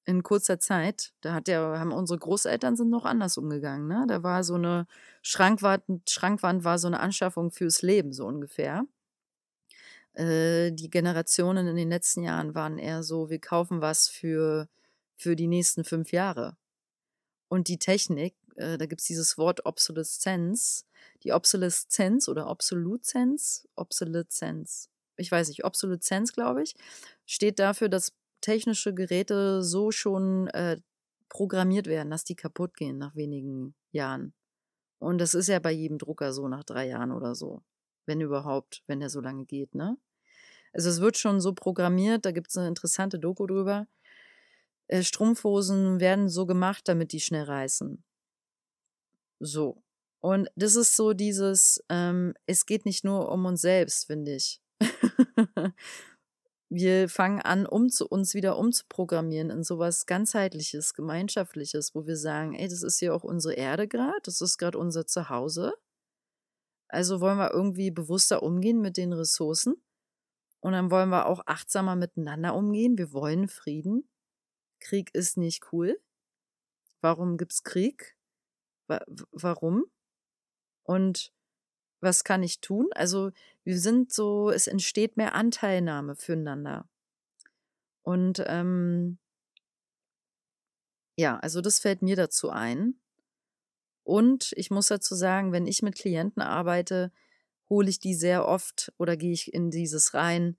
In 0.07 0.21
kurzer 0.21 0.59
Zeit, 0.59 1.13
da 1.21 1.33
hat 1.33 1.47
der, 1.47 1.79
haben 1.79 1.91
unsere 1.91 2.19
Großeltern 2.19 2.75
sind 2.75 2.89
noch 2.91 3.05
anders 3.05 3.37
umgegangen. 3.37 3.87
Ne? 3.87 4.05
Da 4.07 4.21
war 4.21 4.43
so 4.43 4.53
eine 4.55 4.85
Schrankwand, 5.23 5.83
Schrankwand 6.07 6.63
war 6.63 6.77
so 6.77 6.87
eine 6.87 6.99
Anschaffung 6.99 7.51
fürs 7.51 7.81
Leben, 7.81 8.13
so 8.13 8.25
ungefähr. 8.27 8.85
Äh, 10.15 10.71
die 10.71 10.89
Generationen 10.89 11.67
in 11.67 11.75
den 11.75 11.89
letzten 11.89 12.23
Jahren 12.23 12.55
waren 12.55 12.77
eher 12.77 13.03
so, 13.03 13.29
wir 13.29 13.39
kaufen 13.39 13.81
was 13.81 14.07
für, 14.07 14.69
für 15.15 15.35
die 15.35 15.47
nächsten 15.47 15.83
fünf 15.83 16.11
Jahre. 16.11 16.57
Und 17.47 17.67
die 17.67 17.79
Technik, 17.79 18.35
äh, 18.55 18.77
da 18.77 18.85
gibt 18.85 19.01
es 19.01 19.07
dieses 19.07 19.37
Wort 19.37 19.65
Obsoleszenz, 19.65 20.85
die 21.23 21.33
Obsoleszenz 21.33 22.27
oder 22.27 22.49
Obsoluzenz, 22.49 23.67
Obsoleszenz, 23.75 24.89
ich 25.17 25.31
weiß 25.31 25.49
nicht, 25.49 25.65
Obsoleszenz, 25.65 26.33
glaube 26.33 26.63
ich, 26.63 26.75
steht 27.25 27.59
dafür, 27.59 27.89
dass 27.89 28.13
technische 28.41 28.93
Geräte 28.93 29.63
so 29.63 29.91
schon 29.91 30.47
äh, 30.47 30.77
programmiert 31.29 31.87
werden, 31.87 32.11
dass 32.11 32.23
die 32.23 32.35
kaputt 32.35 32.75
gehen 32.75 32.97
nach 32.97 33.15
wenigen 33.15 33.75
Jahren. 33.91 34.33
Und 34.99 35.17
das 35.19 35.33
ist 35.33 35.47
ja 35.47 35.59
bei 35.59 35.71
jedem 35.71 35.97
Drucker 35.97 36.31
so 36.33 36.47
nach 36.47 36.63
drei 36.63 36.87
Jahren 36.87 37.11
oder 37.11 37.35
so. 37.35 37.63
Wenn 38.05 38.21
überhaupt, 38.21 38.83
wenn 38.87 38.99
der 38.99 39.09
so 39.09 39.21
lange 39.21 39.45
geht, 39.45 39.75
ne? 39.75 39.97
Also 40.73 40.89
es 40.89 40.99
wird 40.99 41.17
schon 41.17 41.39
so 41.39 41.53
programmiert, 41.53 42.25
da 42.25 42.31
gibt 42.31 42.49
es 42.49 42.57
eine 42.57 42.67
interessante 42.67 43.17
Doku 43.17 43.47
drüber. 43.47 43.87
Äh, 44.87 45.03
Strumpfhosen 45.03 45.99
werden 45.99 46.29
so 46.29 46.45
gemacht, 46.45 46.87
damit 46.87 47.13
die 47.13 47.21
schnell 47.21 47.43
reißen. 47.43 48.03
So. 49.39 49.81
Und 50.19 50.49
das 50.55 50.75
ist 50.75 50.95
so 50.95 51.13
dieses, 51.13 51.83
ähm, 51.89 52.33
es 52.45 52.65
geht 52.65 52.85
nicht 52.85 53.03
nur 53.03 53.31
um 53.31 53.45
uns 53.45 53.61
selbst, 53.61 54.07
finde 54.07 54.35
ich. 54.35 54.59
wir 56.69 57.09
fangen 57.09 57.41
an, 57.41 57.65
um 57.65 57.89
zu, 57.89 58.07
uns 58.07 58.33
wieder 58.33 58.57
umzuprogrammieren 58.57 59.51
in 59.51 59.63
sowas 59.63 60.05
ganzheitliches, 60.05 60.93
gemeinschaftliches, 60.93 61.93
wo 61.95 62.05
wir 62.05 62.17
sagen, 62.17 62.55
ey, 62.55 62.67
das 62.67 62.83
ist 62.83 62.99
hier 62.99 63.13
auch 63.13 63.23
unsere 63.23 63.53
Erde 63.53 63.87
gerade, 63.87 64.19
das 64.23 64.41
ist 64.41 64.57
gerade 64.57 64.77
unser 64.77 65.05
Zuhause. 65.05 65.73
Also 66.87 67.21
wollen 67.21 67.37
wir 67.37 67.51
irgendwie 67.51 67.91
bewusster 67.91 68.43
umgehen 68.43 68.81
mit 68.81 68.97
den 68.97 69.13
Ressourcen. 69.13 69.75
Und 70.59 70.73
dann 70.73 70.91
wollen 70.91 71.09
wir 71.09 71.27
auch 71.27 71.43
achtsamer 71.45 71.95
miteinander 71.95 72.55
umgehen. 72.55 72.97
Wir 72.97 73.11
wollen 73.11 73.47
Frieden. 73.47 74.09
Krieg 74.79 75.13
ist 75.13 75.37
nicht 75.37 75.71
cool. 75.71 75.99
Warum 77.01 77.37
gibt 77.37 77.53
es 77.53 77.63
Krieg? 77.63 78.15
warum? 79.31 79.85
Und 80.83 81.33
was 82.01 82.23
kann 82.23 82.43
ich 82.43 82.61
tun? 82.61 82.87
Also 82.93 83.31
wir 83.63 83.79
sind 83.79 84.13
so, 84.13 84.51
es 84.51 84.67
entsteht 84.67 85.17
mehr 85.17 85.33
Anteilnahme 85.33 86.15
füreinander. 86.15 86.87
Und 88.03 88.43
ähm, 88.45 89.17
ja, 91.17 91.39
also 91.39 91.61
das 91.61 91.79
fällt 91.79 92.01
mir 92.01 92.15
dazu 92.15 92.49
ein. 92.49 92.99
Und 94.05 94.53
ich 94.55 94.69
muss 94.69 94.87
dazu 94.87 95.15
sagen, 95.15 95.51
wenn 95.51 95.65
ich 95.65 95.81
mit 95.81 95.95
Klienten 95.95 96.43
arbeite, 96.43 97.11
hole 97.69 97.89
ich 97.89 97.99
die 97.99 98.13
sehr 98.13 98.47
oft 98.47 98.93
oder 98.99 99.17
gehe 99.17 99.33
ich 99.33 99.51
in 99.51 99.71
dieses 99.71 100.13
rein, 100.13 100.57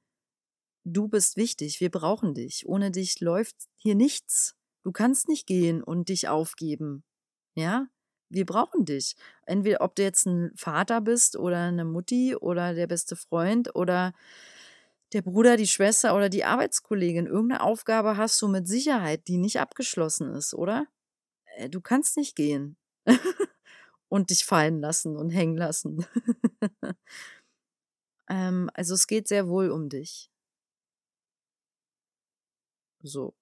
du 0.84 1.06
bist 1.06 1.36
wichtig, 1.36 1.80
wir 1.80 1.90
brauchen 1.90 2.34
dich. 2.34 2.66
Ohne 2.66 2.90
dich 2.90 3.20
läuft 3.20 3.56
hier 3.76 3.94
nichts. 3.94 4.56
Du 4.82 4.90
kannst 4.90 5.28
nicht 5.28 5.46
gehen 5.46 5.80
und 5.80 6.08
dich 6.08 6.28
aufgeben. 6.28 7.04
Ja? 7.54 7.86
Wir 8.28 8.44
brauchen 8.44 8.84
dich. 8.84 9.14
Entweder 9.46 9.80
ob 9.80 9.94
du 9.94 10.02
jetzt 10.02 10.26
ein 10.26 10.50
Vater 10.56 11.00
bist 11.00 11.36
oder 11.36 11.68
eine 11.68 11.84
Mutti 11.84 12.34
oder 12.34 12.74
der 12.74 12.88
beste 12.88 13.14
Freund 13.14 13.76
oder 13.76 14.12
der 15.12 15.22
Bruder, 15.22 15.56
die 15.56 15.68
Schwester 15.68 16.16
oder 16.16 16.28
die 16.28 16.44
Arbeitskollegin. 16.44 17.26
Irgendeine 17.26 17.62
Aufgabe 17.62 18.16
hast 18.16 18.42
du 18.42 18.48
mit 18.48 18.66
Sicherheit, 18.66 19.28
die 19.28 19.36
nicht 19.36 19.60
abgeschlossen 19.60 20.34
ist, 20.34 20.52
oder? 20.52 20.88
Äh, 21.58 21.70
du 21.70 21.80
kannst 21.80 22.16
nicht 22.16 22.34
gehen 22.34 22.76
und 24.08 24.30
dich 24.30 24.44
fallen 24.44 24.80
lassen 24.80 25.16
und 25.16 25.30
hängen 25.30 25.56
lassen. 25.56 26.06
ähm, 28.28 28.70
also 28.74 28.94
es 28.94 29.06
geht 29.06 29.28
sehr 29.28 29.48
wohl 29.48 29.70
um 29.70 29.88
dich. 29.88 30.30
So. 33.02 33.34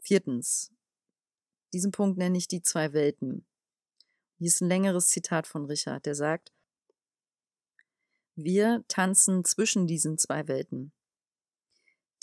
Viertens. 0.00 0.72
Diesen 1.72 1.90
Punkt 1.90 2.18
nenne 2.18 2.38
ich 2.38 2.48
die 2.48 2.62
zwei 2.62 2.92
Welten. 2.92 3.46
Hier 4.38 4.48
ist 4.48 4.60
ein 4.60 4.68
längeres 4.68 5.08
Zitat 5.08 5.46
von 5.46 5.64
Richard, 5.64 6.06
der 6.06 6.14
sagt, 6.14 6.52
wir 8.34 8.84
tanzen 8.88 9.44
zwischen 9.44 9.86
diesen 9.86 10.18
zwei 10.18 10.46
Welten. 10.46 10.92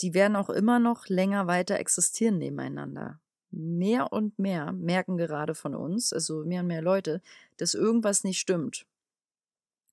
Die 0.00 0.14
werden 0.14 0.36
auch 0.36 0.48
immer 0.48 0.78
noch 0.78 1.08
länger 1.08 1.46
weiter 1.46 1.78
existieren 1.78 2.38
nebeneinander. 2.38 3.20
Mehr 3.56 4.12
und 4.12 4.38
mehr 4.38 4.72
merken 4.72 5.16
gerade 5.16 5.54
von 5.54 5.74
uns, 5.74 6.12
also 6.12 6.44
mehr 6.44 6.62
und 6.62 6.66
mehr 6.66 6.82
Leute, 6.82 7.22
dass 7.56 7.74
irgendwas 7.74 8.24
nicht 8.24 8.40
stimmt. 8.40 8.86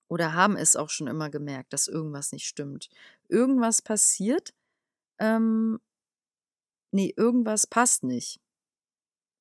Oder 0.09 0.33
haben 0.33 0.57
es 0.57 0.75
auch 0.75 0.89
schon 0.89 1.07
immer 1.07 1.29
gemerkt, 1.29 1.71
dass 1.71 1.87
irgendwas 1.87 2.31
nicht 2.31 2.47
stimmt. 2.47 2.89
Irgendwas 3.29 3.81
passiert, 3.81 4.53
ähm, 5.19 5.79
nee, 6.91 7.13
irgendwas 7.15 7.67
passt 7.67 8.03
nicht. 8.03 8.41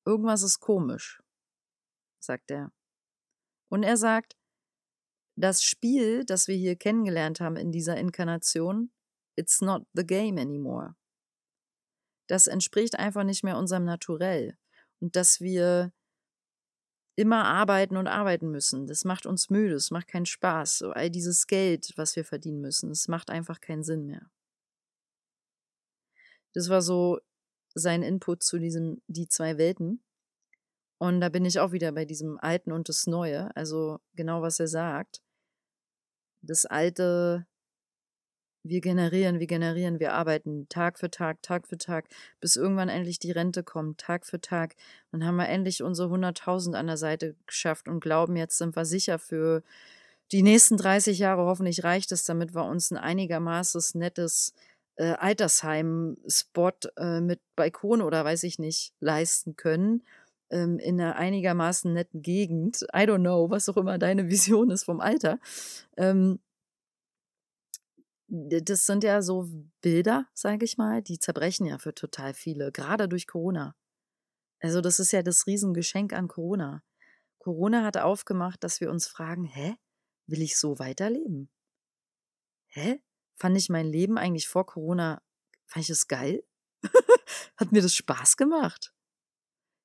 Irgendwas 0.05 0.43
ist 0.43 0.59
komisch, 0.59 1.21
sagt 2.19 2.51
er. 2.51 2.71
Und 3.69 3.83
er 3.83 3.97
sagt, 3.97 4.37
das 5.35 5.63
Spiel, 5.63 6.23
das 6.25 6.47
wir 6.47 6.55
hier 6.55 6.75
kennengelernt 6.75 7.39
haben 7.39 7.55
in 7.55 7.71
dieser 7.71 7.97
Inkarnation, 7.97 8.91
it's 9.35 9.61
not 9.61 9.87
the 9.93 10.05
game 10.05 10.37
anymore. 10.37 10.95
Das 12.31 12.47
entspricht 12.47 12.97
einfach 12.97 13.25
nicht 13.25 13.43
mehr 13.43 13.57
unserem 13.57 13.83
Naturell. 13.83 14.57
Und 15.01 15.17
dass 15.17 15.41
wir 15.41 15.91
immer 17.17 17.43
arbeiten 17.43 17.97
und 17.97 18.07
arbeiten 18.07 18.51
müssen. 18.51 18.87
Das 18.87 19.03
macht 19.03 19.25
uns 19.25 19.49
müde, 19.49 19.75
es 19.75 19.91
macht 19.91 20.07
keinen 20.07 20.25
Spaß. 20.25 20.83
All 20.83 21.09
dieses 21.09 21.45
Geld, 21.45 21.91
was 21.97 22.15
wir 22.15 22.23
verdienen 22.23 22.61
müssen, 22.61 22.89
es 22.89 23.09
macht 23.09 23.29
einfach 23.29 23.59
keinen 23.59 23.83
Sinn 23.83 24.05
mehr. 24.05 24.31
Das 26.53 26.69
war 26.69 26.81
so 26.81 27.19
sein 27.73 28.01
Input 28.01 28.43
zu 28.43 28.59
diesem 28.59 29.01
Die 29.07 29.27
zwei 29.27 29.57
Welten. 29.57 30.01
Und 30.99 31.19
da 31.19 31.27
bin 31.27 31.43
ich 31.43 31.59
auch 31.59 31.73
wieder 31.73 31.91
bei 31.91 32.05
diesem 32.05 32.39
Alten 32.39 32.71
und 32.71 32.87
das 32.87 33.07
Neue. 33.07 33.53
Also 33.57 33.99
genau, 34.13 34.41
was 34.41 34.57
er 34.57 34.69
sagt. 34.69 35.21
Das 36.41 36.65
Alte, 36.65 37.45
wir 38.63 38.81
generieren, 38.81 39.39
wir 39.39 39.47
generieren, 39.47 39.99
wir 39.99 40.13
arbeiten 40.13 40.67
Tag 40.69 40.99
für 40.99 41.09
Tag, 41.09 41.41
Tag 41.41 41.67
für 41.67 41.77
Tag, 41.77 42.05
bis 42.39 42.55
irgendwann 42.55 42.89
endlich 42.89 43.19
die 43.19 43.31
Rente 43.31 43.63
kommt, 43.63 43.99
Tag 43.99 44.25
für 44.25 44.39
Tag. 44.39 44.75
Dann 45.11 45.25
haben 45.25 45.37
wir 45.37 45.49
endlich 45.49 45.81
unsere 45.83 46.13
100.000 46.13 46.73
an 46.73 46.87
der 46.87 46.97
Seite 46.97 47.35
geschafft 47.47 47.87
und 47.87 47.99
glauben, 47.99 48.35
jetzt 48.35 48.57
sind 48.57 48.75
wir 48.75 48.85
sicher 48.85 49.19
für 49.19 49.63
die 50.31 50.43
nächsten 50.43 50.77
30 50.77 51.19
Jahre. 51.19 51.45
Hoffentlich 51.45 51.83
reicht 51.83 52.11
es, 52.11 52.23
damit 52.23 52.53
wir 52.53 52.65
uns 52.65 52.91
ein 52.91 52.97
einigermaßen 52.97 53.99
nettes 53.99 54.53
äh, 54.95 55.13
Altersheim-Spot 55.13 56.71
äh, 56.97 57.21
mit 57.21 57.39
Balkon 57.55 58.01
oder 58.01 58.23
weiß 58.23 58.43
ich 58.43 58.59
nicht 58.59 58.93
leisten 58.99 59.55
können 59.55 60.03
ähm, 60.51 60.77
in 60.79 60.99
einer 61.01 61.15
einigermaßen 61.15 61.91
netten 61.91 62.21
Gegend. 62.21 62.83
I 62.93 63.03
don't 63.03 63.19
know, 63.19 63.49
was 63.49 63.69
auch 63.69 63.77
immer 63.77 63.97
deine 63.97 64.29
Vision 64.29 64.69
ist 64.69 64.83
vom 64.83 64.99
Alter. 64.99 65.39
Ähm, 65.97 66.39
das 68.33 68.85
sind 68.85 69.03
ja 69.03 69.21
so 69.21 69.49
Bilder, 69.81 70.27
sage 70.33 70.63
ich 70.63 70.77
mal, 70.77 71.01
die 71.01 71.19
zerbrechen 71.19 71.65
ja 71.65 71.77
für 71.77 71.93
total 71.93 72.33
viele, 72.33 72.71
gerade 72.71 73.09
durch 73.09 73.27
Corona. 73.27 73.75
Also 74.59 74.79
das 74.79 74.99
ist 74.99 75.11
ja 75.11 75.21
das 75.21 75.47
Riesengeschenk 75.47 76.13
an 76.13 76.27
Corona. 76.27 76.83
Corona 77.39 77.83
hat 77.83 77.97
aufgemacht, 77.97 78.63
dass 78.63 78.79
wir 78.79 78.89
uns 78.89 79.07
fragen, 79.07 79.45
hä, 79.45 79.75
will 80.27 80.41
ich 80.41 80.57
so 80.57 80.79
weiterleben? 80.79 81.49
Hä? 82.67 83.01
Fand 83.35 83.57
ich 83.57 83.69
mein 83.69 83.87
Leben 83.87 84.17
eigentlich 84.17 84.47
vor 84.47 84.65
Corona, 84.65 85.21
fand 85.65 85.83
ich 85.83 85.89
es 85.89 86.07
geil? 86.07 86.43
hat 87.57 87.71
mir 87.71 87.81
das 87.81 87.95
Spaß 87.95 88.37
gemacht? 88.37 88.93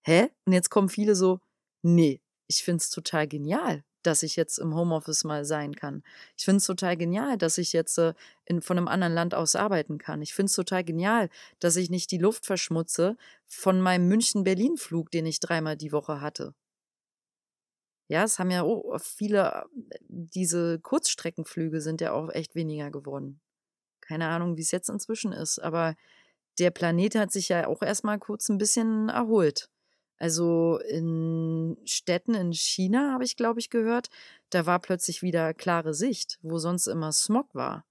hä? 0.06 0.30
Und 0.44 0.52
jetzt 0.52 0.70
kommen 0.70 0.88
viele 0.88 1.14
so, 1.16 1.40
nee, 1.82 2.22
ich 2.46 2.62
finde 2.62 2.82
es 2.82 2.90
total 2.90 3.26
genial, 3.26 3.84
dass 4.06 4.22
ich 4.22 4.36
jetzt 4.36 4.58
im 4.58 4.74
Homeoffice 4.74 5.24
mal 5.24 5.44
sein 5.44 5.74
kann. 5.74 6.02
Ich 6.36 6.44
finde 6.44 6.58
es 6.58 6.66
total 6.66 6.96
genial, 6.96 7.36
dass 7.36 7.58
ich 7.58 7.72
jetzt 7.72 7.98
äh, 7.98 8.14
in, 8.44 8.62
von 8.62 8.78
einem 8.78 8.88
anderen 8.88 9.14
Land 9.14 9.34
aus 9.34 9.56
arbeiten 9.56 9.98
kann. 9.98 10.22
Ich 10.22 10.34
finde 10.34 10.50
es 10.50 10.54
total 10.54 10.84
genial, 10.84 11.28
dass 11.58 11.76
ich 11.76 11.90
nicht 11.90 12.10
die 12.10 12.18
Luft 12.18 12.46
verschmutze 12.46 13.16
von 13.46 13.80
meinem 13.80 14.08
München-Berlin-Flug, 14.08 15.10
den 15.10 15.26
ich 15.26 15.40
dreimal 15.40 15.76
die 15.76 15.92
Woche 15.92 16.20
hatte. 16.20 16.54
Ja, 18.08 18.22
es 18.22 18.38
haben 18.38 18.50
ja 18.50 18.62
oh, 18.62 18.96
viele, 18.98 19.64
diese 20.08 20.78
Kurzstreckenflüge 20.78 21.80
sind 21.80 22.00
ja 22.00 22.12
auch 22.12 22.30
echt 22.30 22.54
weniger 22.54 22.90
geworden. 22.90 23.40
Keine 24.00 24.28
Ahnung, 24.28 24.56
wie 24.56 24.62
es 24.62 24.70
jetzt 24.70 24.88
inzwischen 24.88 25.32
ist, 25.32 25.58
aber 25.58 25.96
der 26.58 26.70
Planet 26.70 27.16
hat 27.16 27.32
sich 27.32 27.48
ja 27.48 27.66
auch 27.66 27.82
erstmal 27.82 28.18
kurz 28.18 28.48
ein 28.48 28.58
bisschen 28.58 29.08
erholt. 29.08 29.68
Also 30.18 30.78
in 30.88 31.76
Städten 31.84 32.34
in 32.34 32.52
China 32.52 33.12
habe 33.12 33.24
ich, 33.24 33.36
glaube 33.36 33.60
ich, 33.60 33.68
gehört, 33.68 34.08
da 34.50 34.64
war 34.64 34.78
plötzlich 34.78 35.22
wieder 35.22 35.52
klare 35.52 35.92
Sicht, 35.92 36.38
wo 36.42 36.58
sonst 36.58 36.86
immer 36.86 37.12
Smog 37.12 37.54
war. 37.54 37.84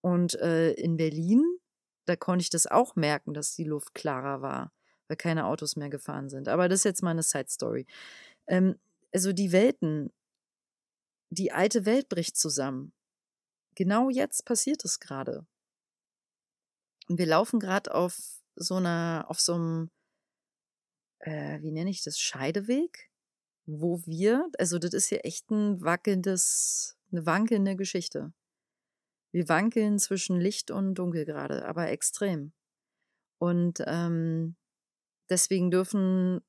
Und 0.00 0.34
äh, 0.36 0.72
in 0.72 0.96
Berlin, 0.96 1.44
da 2.06 2.16
konnte 2.16 2.42
ich 2.42 2.50
das 2.50 2.66
auch 2.66 2.96
merken, 2.96 3.34
dass 3.34 3.54
die 3.54 3.64
Luft 3.64 3.94
klarer 3.94 4.42
war, 4.42 4.72
weil 5.06 5.16
keine 5.16 5.46
Autos 5.46 5.76
mehr 5.76 5.90
gefahren 5.90 6.28
sind. 6.28 6.48
Aber 6.48 6.68
das 6.68 6.80
ist 6.80 6.84
jetzt 6.84 7.02
mal 7.02 7.10
eine 7.10 7.22
Side 7.22 7.48
Story. 7.48 7.86
Ähm, 8.46 8.78
also 9.12 9.32
die 9.32 9.52
Welten, 9.52 10.12
die 11.30 11.52
alte 11.52 11.84
Welt 11.86 12.08
bricht 12.08 12.36
zusammen. 12.36 12.92
Genau 13.74 14.10
jetzt 14.10 14.44
passiert 14.44 14.84
es 14.84 14.98
gerade. 14.98 15.46
Und 17.08 17.18
wir 17.18 17.26
laufen 17.26 17.60
gerade 17.60 17.94
auf 17.94 18.16
so 18.56 18.74
einer, 18.76 19.26
auf 19.28 19.40
so 19.40 19.54
einem 19.54 19.90
äh, 21.20 21.60
wie 21.62 21.72
nenne 21.72 21.90
ich 21.90 22.02
das, 22.02 22.18
Scheideweg, 22.18 23.10
wo 23.66 24.00
wir, 24.06 24.48
also 24.58 24.78
das 24.78 24.94
ist 24.94 25.08
hier 25.08 25.24
echt 25.24 25.50
ein 25.50 25.82
wackelndes, 25.82 26.96
eine 27.12 27.26
wankelnde 27.26 27.76
Geschichte. 27.76 28.32
Wir 29.30 29.48
wankeln 29.48 29.98
zwischen 29.98 30.40
Licht 30.40 30.70
und 30.70 30.94
Dunkel 30.94 31.24
gerade, 31.24 31.66
aber 31.66 31.88
extrem. 31.88 32.52
Und 33.38 33.82
ähm, 33.86 34.56
deswegen 35.28 35.70
dürfen 35.70 36.40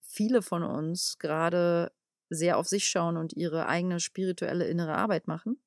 viele 0.00 0.42
von 0.42 0.62
uns 0.62 1.18
gerade 1.18 1.92
sehr 2.28 2.58
auf 2.58 2.68
sich 2.68 2.86
schauen 2.86 3.16
und 3.16 3.32
ihre 3.32 3.66
eigene 3.66 4.00
spirituelle 4.00 4.66
innere 4.66 4.94
Arbeit 4.94 5.26
machen, 5.26 5.60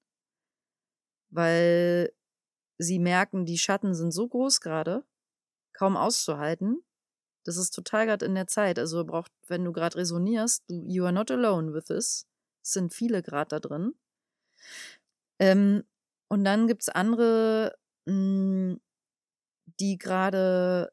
weil 1.30 2.14
sie 2.78 3.00
merken, 3.00 3.46
die 3.46 3.58
Schatten 3.58 3.94
sind 3.94 4.12
so 4.12 4.28
groß 4.28 4.62
gerade, 4.62 5.04
kaum 5.74 5.98
auszuhalten. 5.98 6.84
Das 7.48 7.56
ist 7.56 7.72
total 7.72 8.08
gerade 8.08 8.26
in 8.26 8.36
der 8.36 8.48
Zeit. 8.48 8.78
Also 8.78 9.06
braucht, 9.06 9.32
wenn 9.48 9.64
du 9.64 9.72
gerade 9.72 9.96
resonierst, 9.96 10.66
du, 10.68 10.84
you 10.86 11.06
are 11.06 11.14
not 11.14 11.32
alone 11.32 11.74
with 11.74 11.86
this. 11.86 12.28
Es 12.62 12.74
sind 12.74 12.94
viele 12.94 13.24
gerade 13.24 13.48
da 13.48 13.60
drin. 13.62 13.94
Ähm, 15.40 15.86
und 16.28 16.44
dann 16.44 16.68
gibt 16.68 16.82
es 16.82 16.90
andere, 16.90 17.78
mh, 18.06 18.12
hm, 18.14 18.82
die 19.80 19.98
gerade 19.98 20.92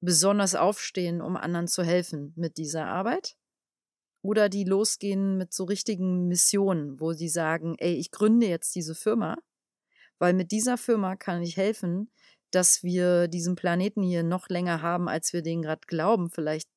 besonders 0.00 0.56
aufstehen, 0.56 1.20
um 1.20 1.36
anderen 1.36 1.68
zu 1.68 1.84
helfen 1.84 2.32
mit 2.34 2.56
dieser 2.56 2.86
Arbeit. 2.86 3.36
Oder 4.20 4.48
die 4.48 4.64
losgehen 4.64 5.36
mit 5.36 5.52
so 5.52 5.62
richtigen 5.62 6.26
Missionen, 6.26 6.98
wo 6.98 7.12
sie 7.12 7.28
sagen, 7.28 7.76
ey, 7.78 7.94
ich 7.94 8.10
gründe 8.10 8.48
jetzt 8.48 8.74
diese 8.74 8.96
Firma, 8.96 9.36
weil 10.18 10.32
mit 10.32 10.50
dieser 10.50 10.76
Firma 10.76 11.14
kann 11.14 11.40
ich 11.40 11.56
helfen, 11.56 12.10
dass 12.54 12.82
wir 12.82 13.28
diesen 13.28 13.56
Planeten 13.56 14.02
hier 14.02 14.22
noch 14.22 14.48
länger 14.48 14.82
haben, 14.82 15.08
als 15.08 15.32
wir 15.32 15.42
den 15.42 15.62
gerade 15.62 15.82
glauben, 15.86 16.30
vielleicht 16.30 16.68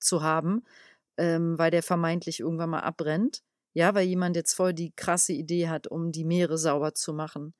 zu 0.00 0.22
haben, 0.22 0.64
ähm, 1.16 1.58
weil 1.58 1.70
der 1.70 1.82
vermeintlich 1.82 2.40
irgendwann 2.40 2.70
mal 2.70 2.80
abbrennt. 2.80 3.42
Ja, 3.74 3.94
weil 3.94 4.06
jemand 4.06 4.36
jetzt 4.36 4.54
voll 4.54 4.72
die 4.72 4.92
krasse 4.96 5.34
Idee 5.34 5.68
hat, 5.68 5.86
um 5.86 6.10
die 6.10 6.24
Meere 6.24 6.56
sauber 6.56 6.94
zu 6.94 7.12
machen. 7.12 7.52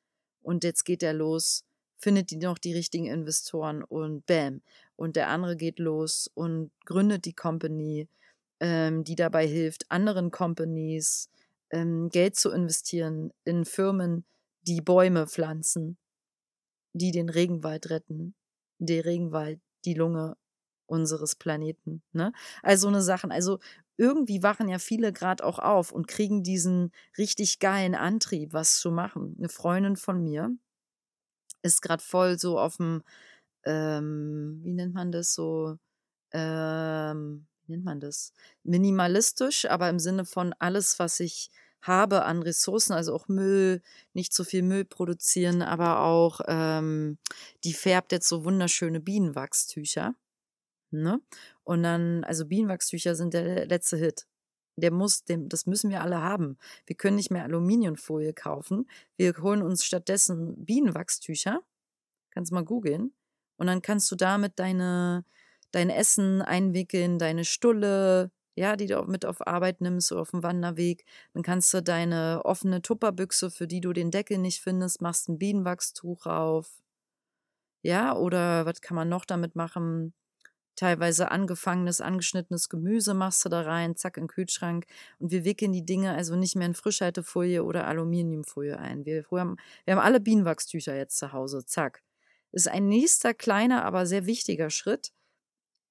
Und 0.43 0.65
jetzt 0.65 0.85
geht 0.85 1.03
er 1.03 1.13
los, 1.13 1.65
findet 1.99 2.31
die 2.31 2.37
noch 2.37 2.59
die 2.59 2.73
richtigen 2.73 3.07
Investoren 3.07 3.83
und 3.83 4.25
bam. 4.25 4.63
Und 4.97 5.17
der 5.17 5.29
andere 5.29 5.57
geht 5.57 5.79
los 5.79 6.31
und 6.33 6.71
gründet 6.87 7.27
die 7.27 7.35
Company, 7.35 8.09
ähm, 8.61 9.05
die 9.05 9.17
dabei 9.17 9.47
hilft, 9.47 9.91
anderen 9.91 10.31
Companies 10.31 11.29
ähm, 11.71 12.09
Geld 12.09 12.37
zu 12.37 12.51
investieren 12.51 13.33
in 13.45 13.67
Firmen, 13.67 14.25
die 14.63 14.81
Bäume 14.81 15.27
pflanzen 15.27 15.99
die 16.99 17.11
den 17.11 17.29
Regenwald 17.29 17.91
retten, 17.91 18.35
der 18.79 19.05
Regenwald 19.05 19.61
die 19.85 19.95
Lunge 19.95 20.37
unseres 20.87 21.35
Planeten. 21.37 22.03
Ne? 22.13 22.33
Also 22.63 22.89
eine 22.89 23.03
Sachen, 23.03 23.33
also 23.33 23.59
irgendwie 23.97 24.43
wachen 24.43 24.69
ja 24.69 24.79
viele 24.79 25.13
gerade 25.13 25.45
auch 25.45 25.59
auf 25.59 25.93
und 25.93 26.07
kriegen 26.07 26.43
diesen 26.43 26.93
richtig 27.19 27.59
geilen 27.59 27.95
Antrieb, 27.95 28.53
was 28.53 28.79
zu 28.79 28.91
machen. 28.91 29.35
Eine 29.39 29.49
Freundin 29.49 29.97
von 29.97 30.23
mir 30.23 30.51
ist 31.63 31.83
gerade 31.83 32.03
voll 32.03 32.39
so 32.39 32.59
auf 32.59 32.77
dem, 32.77 33.03
ähm, 33.65 34.61
wie 34.63 34.73
nennt 34.73 34.95
man 34.95 35.13
das 35.13 35.35
so, 35.35 35.79
ähm, 36.33 37.47
wie 37.67 37.73
nennt 37.73 37.85
man 37.85 38.01
das? 38.01 38.33
Minimalistisch, 38.65 39.67
aber 39.67 39.89
im 39.91 39.99
Sinne 39.99 40.25
von 40.25 40.55
alles, 40.59 40.99
was 40.99 41.21
ich 41.21 41.51
habe 41.83 42.25
an 42.25 42.43
Ressourcen, 42.43 42.93
also 42.93 43.15
auch 43.15 43.29
Müll, 43.29 43.83
nicht 44.13 44.33
so 44.35 44.45
viel 44.45 44.63
Müll 44.63 44.85
produzieren, 44.85 45.63
aber 45.63 46.01
auch, 46.01 46.41
ähm, 46.49 47.19
die 47.65 47.73
färbt 47.73 48.13
jetzt 48.13 48.29
so 48.29 48.45
wunderschöne 48.45 49.01
Bienenwachstücher. 49.01 50.15
Ne? 50.91 51.21
Und 51.65 51.83
dann, 51.83 52.25
also 52.25 52.47
Bienenwachstücher 52.47 53.15
sind 53.15 53.35
der 53.35 53.67
letzte 53.67 53.97
Hit. 53.97 54.27
Der 54.77 54.91
muss, 54.91 55.25
dem, 55.25 55.49
das 55.49 55.67
müssen 55.67 55.91
wir 55.91 56.03
alle 56.03 56.21
haben. 56.21 56.59
Wir 56.87 56.97
können 56.97 57.17
nicht 57.17 57.31
mehr 57.31 57.45
Aluminiumfolie 57.45 58.35
kaufen. 58.35 58.89
Wir 59.17 59.35
holen 59.39 59.63
uns 59.63 59.85
stattdessen 59.85 60.65
Bienenwachstücher. 60.65 61.61
Kannst 62.31 62.53
mal 62.53 62.65
googeln. 62.65 63.15
Und 63.57 63.69
dann 63.69 63.81
kannst 63.81 64.11
du 64.11 64.17
damit 64.17 64.59
deine, 64.59 65.25
dein 65.71 65.89
Essen 65.91 66.43
einwickeln, 66.43 67.19
deine 67.19 67.45
Stulle, 67.45 68.31
ja, 68.57 68.77
die 68.77 68.87
du 68.87 69.03
mit 69.05 69.25
auf 69.25 69.47
Arbeit 69.47 69.81
nimmst 69.81 70.11
oder 70.13 70.23
auf 70.23 70.33
dem 70.33 70.43
Wanderweg. 70.43 71.05
Dann 71.35 71.43
kannst 71.45 71.73
du 71.75 71.83
deine 71.83 72.43
offene 72.45 72.83
Tupperbüchse, 72.83 73.51
für 73.51 73.69
die 73.69 73.81
du 73.81 73.93
den 73.93 74.11
Deckel 74.11 74.39
nicht 74.39 74.61
findest, 74.61 75.01
machst 75.03 75.29
ein 75.29 75.39
Bienenwachstuch 75.39 76.27
auf. 76.27 76.83
Ja, 77.83 78.17
oder 78.17 78.67
was 78.67 78.81
kann 78.81 78.97
man 78.97 79.09
noch 79.09 79.25
damit 79.25 79.55
machen? 79.55 80.15
teilweise 80.77 81.31
angefangenes, 81.31 82.01
angeschnittenes 82.01 82.69
Gemüse 82.69 83.15
machst 83.15 83.45
du 83.45 83.49
da 83.49 83.63
rein, 83.63 83.97
zack, 83.97 84.17
in 84.17 84.25
den 84.25 84.29
Kühlschrank. 84.29 84.87
Und 85.19 85.33
wir 85.33 85.45
wickeln 85.45 85.73
die 85.73 85.85
Dinge 85.85 86.15
also 86.15 86.37
nicht 86.37 86.55
mehr 86.55 86.67
in 86.67 86.75
Frischhaltefolie 86.75 87.65
oder 87.65 87.87
Aluminiumfolie 87.87 88.79
ein. 88.79 89.05
Wir, 89.05 89.25
wir, 89.31 89.41
haben, 89.41 89.57
wir 89.85 89.97
haben 89.97 90.03
alle 90.03 90.21
Bienenwachstücher 90.21 90.95
jetzt 90.95 91.17
zu 91.17 91.33
Hause, 91.33 91.65
zack. 91.65 92.03
Ist 92.53 92.69
ein 92.69 92.89
nächster, 92.89 93.35
kleiner, 93.35 93.85
aber 93.85 94.07
sehr 94.07 94.27
wichtiger 94.27 94.71
Schritt. 94.71 95.13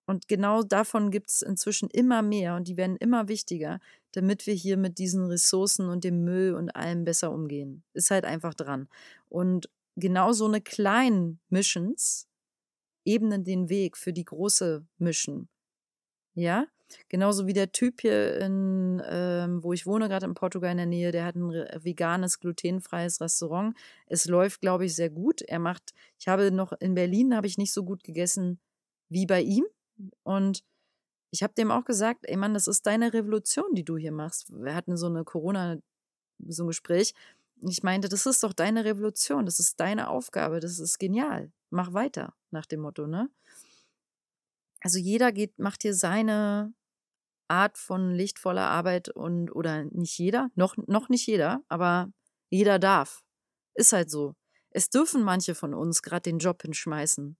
Und 0.05 0.27
genau 0.27 0.63
davon 0.63 1.09
gibt 1.09 1.29
es 1.29 1.41
inzwischen 1.41 1.89
immer 1.89 2.21
mehr 2.21 2.55
und 2.55 2.67
die 2.67 2.77
werden 2.77 2.97
immer 2.97 3.27
wichtiger, 3.27 3.79
damit 4.11 4.45
wir 4.45 4.53
hier 4.53 4.77
mit 4.77 4.99
diesen 4.99 5.25
Ressourcen 5.25 5.89
und 5.89 6.03
dem 6.03 6.23
Müll 6.23 6.53
und 6.53 6.75
allem 6.75 7.05
besser 7.05 7.31
umgehen. 7.31 7.83
Ist 7.93 8.11
halt 8.11 8.23
einfach 8.25 8.53
dran. 8.53 8.87
Und 9.29 9.69
genau 9.95 10.31
so 10.31 10.45
eine 10.45 10.61
kleinen 10.61 11.39
Missions, 11.49 12.27
ebnen 13.05 13.43
den 13.43 13.69
Weg 13.69 13.97
für 13.97 14.13
die 14.13 14.25
große 14.25 14.85
Mission. 14.97 15.47
Ja, 16.33 16.67
genauso 17.09 17.47
wie 17.47 17.53
der 17.53 17.71
Typ 17.71 18.01
hier 18.01 18.39
in, 18.41 19.01
ähm, 19.07 19.63
wo 19.63 19.73
ich 19.73 19.85
wohne, 19.85 20.07
gerade 20.09 20.25
in 20.25 20.33
Portugal 20.33 20.71
in 20.71 20.77
der 20.77 20.85
Nähe, 20.85 21.11
der 21.11 21.25
hat 21.25 21.35
ein 21.35 21.49
veganes, 21.49 22.39
glutenfreies 22.39 23.21
Restaurant. 23.21 23.75
Es 24.07 24.25
läuft, 24.25 24.61
glaube 24.61 24.85
ich, 24.85 24.95
sehr 24.95 25.09
gut. 25.09 25.41
Er 25.41 25.59
macht, 25.59 25.93
ich 26.19 26.27
habe 26.27 26.51
noch 26.51 26.73
in 26.73 26.93
Berlin, 26.95 27.35
habe 27.35 27.47
ich 27.47 27.57
nicht 27.57 27.73
so 27.73 27.83
gut 27.83 28.03
gegessen 28.03 28.59
wie 29.09 29.25
bei 29.25 29.41
ihm. 29.41 29.65
Und 30.23 30.63
ich 31.31 31.43
habe 31.43 31.53
dem 31.53 31.71
auch 31.71 31.85
gesagt, 31.85 32.21
ey 32.23 32.37
Mann, 32.37 32.53
das 32.53 32.67
ist 32.67 32.85
deine 32.85 33.13
Revolution, 33.13 33.73
die 33.73 33.83
du 33.83 33.97
hier 33.97 34.11
machst. 34.11 34.51
Wir 34.51 34.75
hatten 34.75 34.97
so 34.97 35.07
eine 35.07 35.23
Corona, 35.23 35.77
so 36.47 36.63
ein 36.63 36.67
Gespräch. 36.67 37.13
Ich 37.61 37.83
meinte, 37.83 38.09
das 38.09 38.25
ist 38.25 38.43
doch 38.43 38.53
deine 38.53 38.85
Revolution, 38.85 39.45
das 39.45 39.59
ist 39.59 39.79
deine 39.79 40.09
Aufgabe, 40.09 40.59
das 40.59 40.79
ist 40.79 40.97
genial. 40.97 41.51
Mach 41.69 41.93
weiter, 41.93 42.33
nach 42.51 42.65
dem 42.65 42.81
Motto, 42.81 43.07
ne? 43.07 43.29
Also 44.81 44.99
jeder 44.99 45.31
geht, 45.31 45.57
macht 45.57 45.81
hier 45.81 45.95
seine 45.95 46.73
Art 47.47 47.77
von 47.77 48.13
lichtvoller 48.13 48.69
Arbeit 48.69 49.09
und 49.09 49.51
oder 49.51 49.85
nicht 49.85 50.17
jeder, 50.17 50.51
noch, 50.55 50.75
noch 50.87 51.09
nicht 51.09 51.25
jeder, 51.27 51.63
aber 51.67 52.11
jeder 52.49 52.79
darf. 52.79 53.23
Ist 53.73 53.93
halt 53.93 54.09
so. 54.09 54.35
Es 54.69 54.89
dürfen 54.89 55.23
manche 55.23 55.55
von 55.55 55.73
uns 55.73 56.01
gerade 56.01 56.23
den 56.23 56.39
Job 56.39 56.61
hinschmeißen 56.61 57.37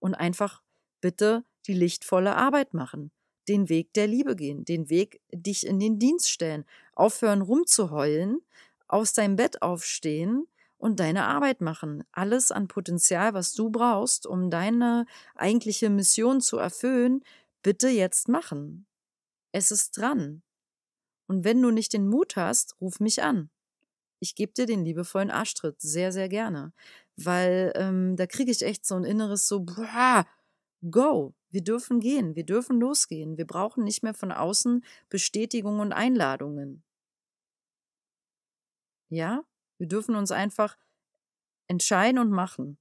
und 0.00 0.14
einfach 0.14 0.62
bitte 1.00 1.44
die 1.66 1.74
lichtvolle 1.74 2.36
Arbeit 2.36 2.74
machen, 2.74 3.10
den 3.48 3.68
Weg 3.68 3.92
der 3.94 4.06
Liebe 4.06 4.36
gehen, 4.36 4.64
den 4.64 4.88
Weg 4.90 5.20
dich 5.32 5.66
in 5.66 5.78
den 5.78 5.98
Dienst 5.98 6.30
stellen, 6.30 6.64
aufhören 6.94 7.42
rumzuheulen, 7.42 8.40
aus 8.88 9.12
deinem 9.12 9.36
Bett 9.36 9.62
aufstehen 9.62 10.46
und 10.76 11.00
deine 11.00 11.24
Arbeit 11.24 11.60
machen. 11.60 12.04
Alles 12.12 12.52
an 12.52 12.68
Potenzial, 12.68 13.34
was 13.34 13.54
du 13.54 13.70
brauchst, 13.70 14.26
um 14.26 14.50
deine 14.50 15.06
eigentliche 15.34 15.90
Mission 15.90 16.40
zu 16.40 16.58
erfüllen, 16.58 17.22
bitte 17.62 17.88
jetzt 17.88 18.28
machen. 18.28 18.86
Es 19.52 19.70
ist 19.70 19.96
dran. 19.96 20.42
Und 21.26 21.44
wenn 21.44 21.62
du 21.62 21.70
nicht 21.70 21.92
den 21.92 22.08
Mut 22.08 22.36
hast, 22.36 22.80
ruf 22.80 23.00
mich 23.00 23.22
an. 23.22 23.50
Ich 24.20 24.34
gebe 24.34 24.52
dir 24.52 24.66
den 24.66 24.84
liebevollen 24.84 25.30
Arschtritt 25.30 25.80
sehr, 25.80 26.12
sehr 26.12 26.28
gerne. 26.28 26.72
Weil 27.16 27.72
ähm, 27.76 28.16
da 28.16 28.26
kriege 28.26 28.50
ich 28.50 28.62
echt 28.62 28.84
so 28.84 28.94
ein 28.96 29.04
inneres 29.04 29.48
so, 29.48 29.60
boah, 29.60 30.26
go. 30.90 31.34
Wir 31.50 31.62
dürfen 31.62 32.00
gehen, 32.00 32.34
wir 32.34 32.44
dürfen 32.44 32.80
losgehen. 32.80 33.36
Wir 33.36 33.46
brauchen 33.46 33.84
nicht 33.84 34.02
mehr 34.02 34.14
von 34.14 34.32
außen 34.32 34.84
Bestätigungen 35.08 35.80
und 35.80 35.92
Einladungen. 35.92 36.82
Ja, 39.08 39.44
wir 39.78 39.86
dürfen 39.86 40.16
uns 40.16 40.30
einfach 40.30 40.76
entscheiden 41.68 42.18
und 42.18 42.30
machen. 42.30 42.78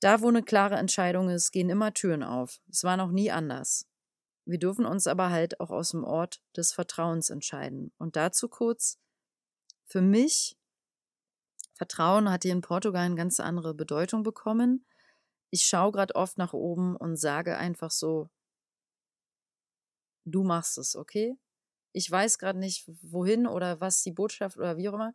Da, 0.00 0.20
wo 0.20 0.28
eine 0.28 0.42
klare 0.42 0.76
Entscheidung 0.76 1.28
ist, 1.28 1.52
gehen 1.52 1.70
immer 1.70 1.94
Türen 1.94 2.22
auf. 2.22 2.60
Es 2.68 2.82
war 2.82 2.96
noch 2.96 3.10
nie 3.10 3.30
anders. 3.30 3.86
Wir 4.44 4.58
dürfen 4.58 4.84
uns 4.84 5.06
aber 5.06 5.30
halt 5.30 5.60
auch 5.60 5.70
aus 5.70 5.90
dem 5.90 6.02
Ort 6.02 6.42
des 6.56 6.72
Vertrauens 6.72 7.30
entscheiden. 7.30 7.92
Und 7.98 8.16
dazu 8.16 8.48
kurz, 8.48 8.98
für 9.84 10.00
mich, 10.00 10.56
Vertrauen 11.74 12.30
hat 12.30 12.42
hier 12.42 12.52
in 12.52 12.60
Portugal 12.62 13.04
eine 13.04 13.14
ganz 13.14 13.38
andere 13.38 13.74
Bedeutung 13.74 14.22
bekommen. 14.22 14.84
Ich 15.52 15.64
schaue 15.66 15.92
gerade 15.92 16.14
oft 16.16 16.38
nach 16.38 16.52
oben 16.52 16.96
und 16.96 17.16
sage 17.16 17.56
einfach 17.58 17.90
so, 17.90 18.28
du 20.24 20.42
machst 20.42 20.78
es, 20.78 20.96
okay? 20.96 21.36
ich 21.92 22.10
weiß 22.10 22.38
gerade 22.38 22.58
nicht, 22.58 22.84
wohin 23.02 23.46
oder 23.46 23.80
was 23.80 24.02
die 24.02 24.12
Botschaft 24.12 24.56
oder 24.56 24.76
wie 24.76 24.88
auch 24.88 24.94
immer. 24.94 25.14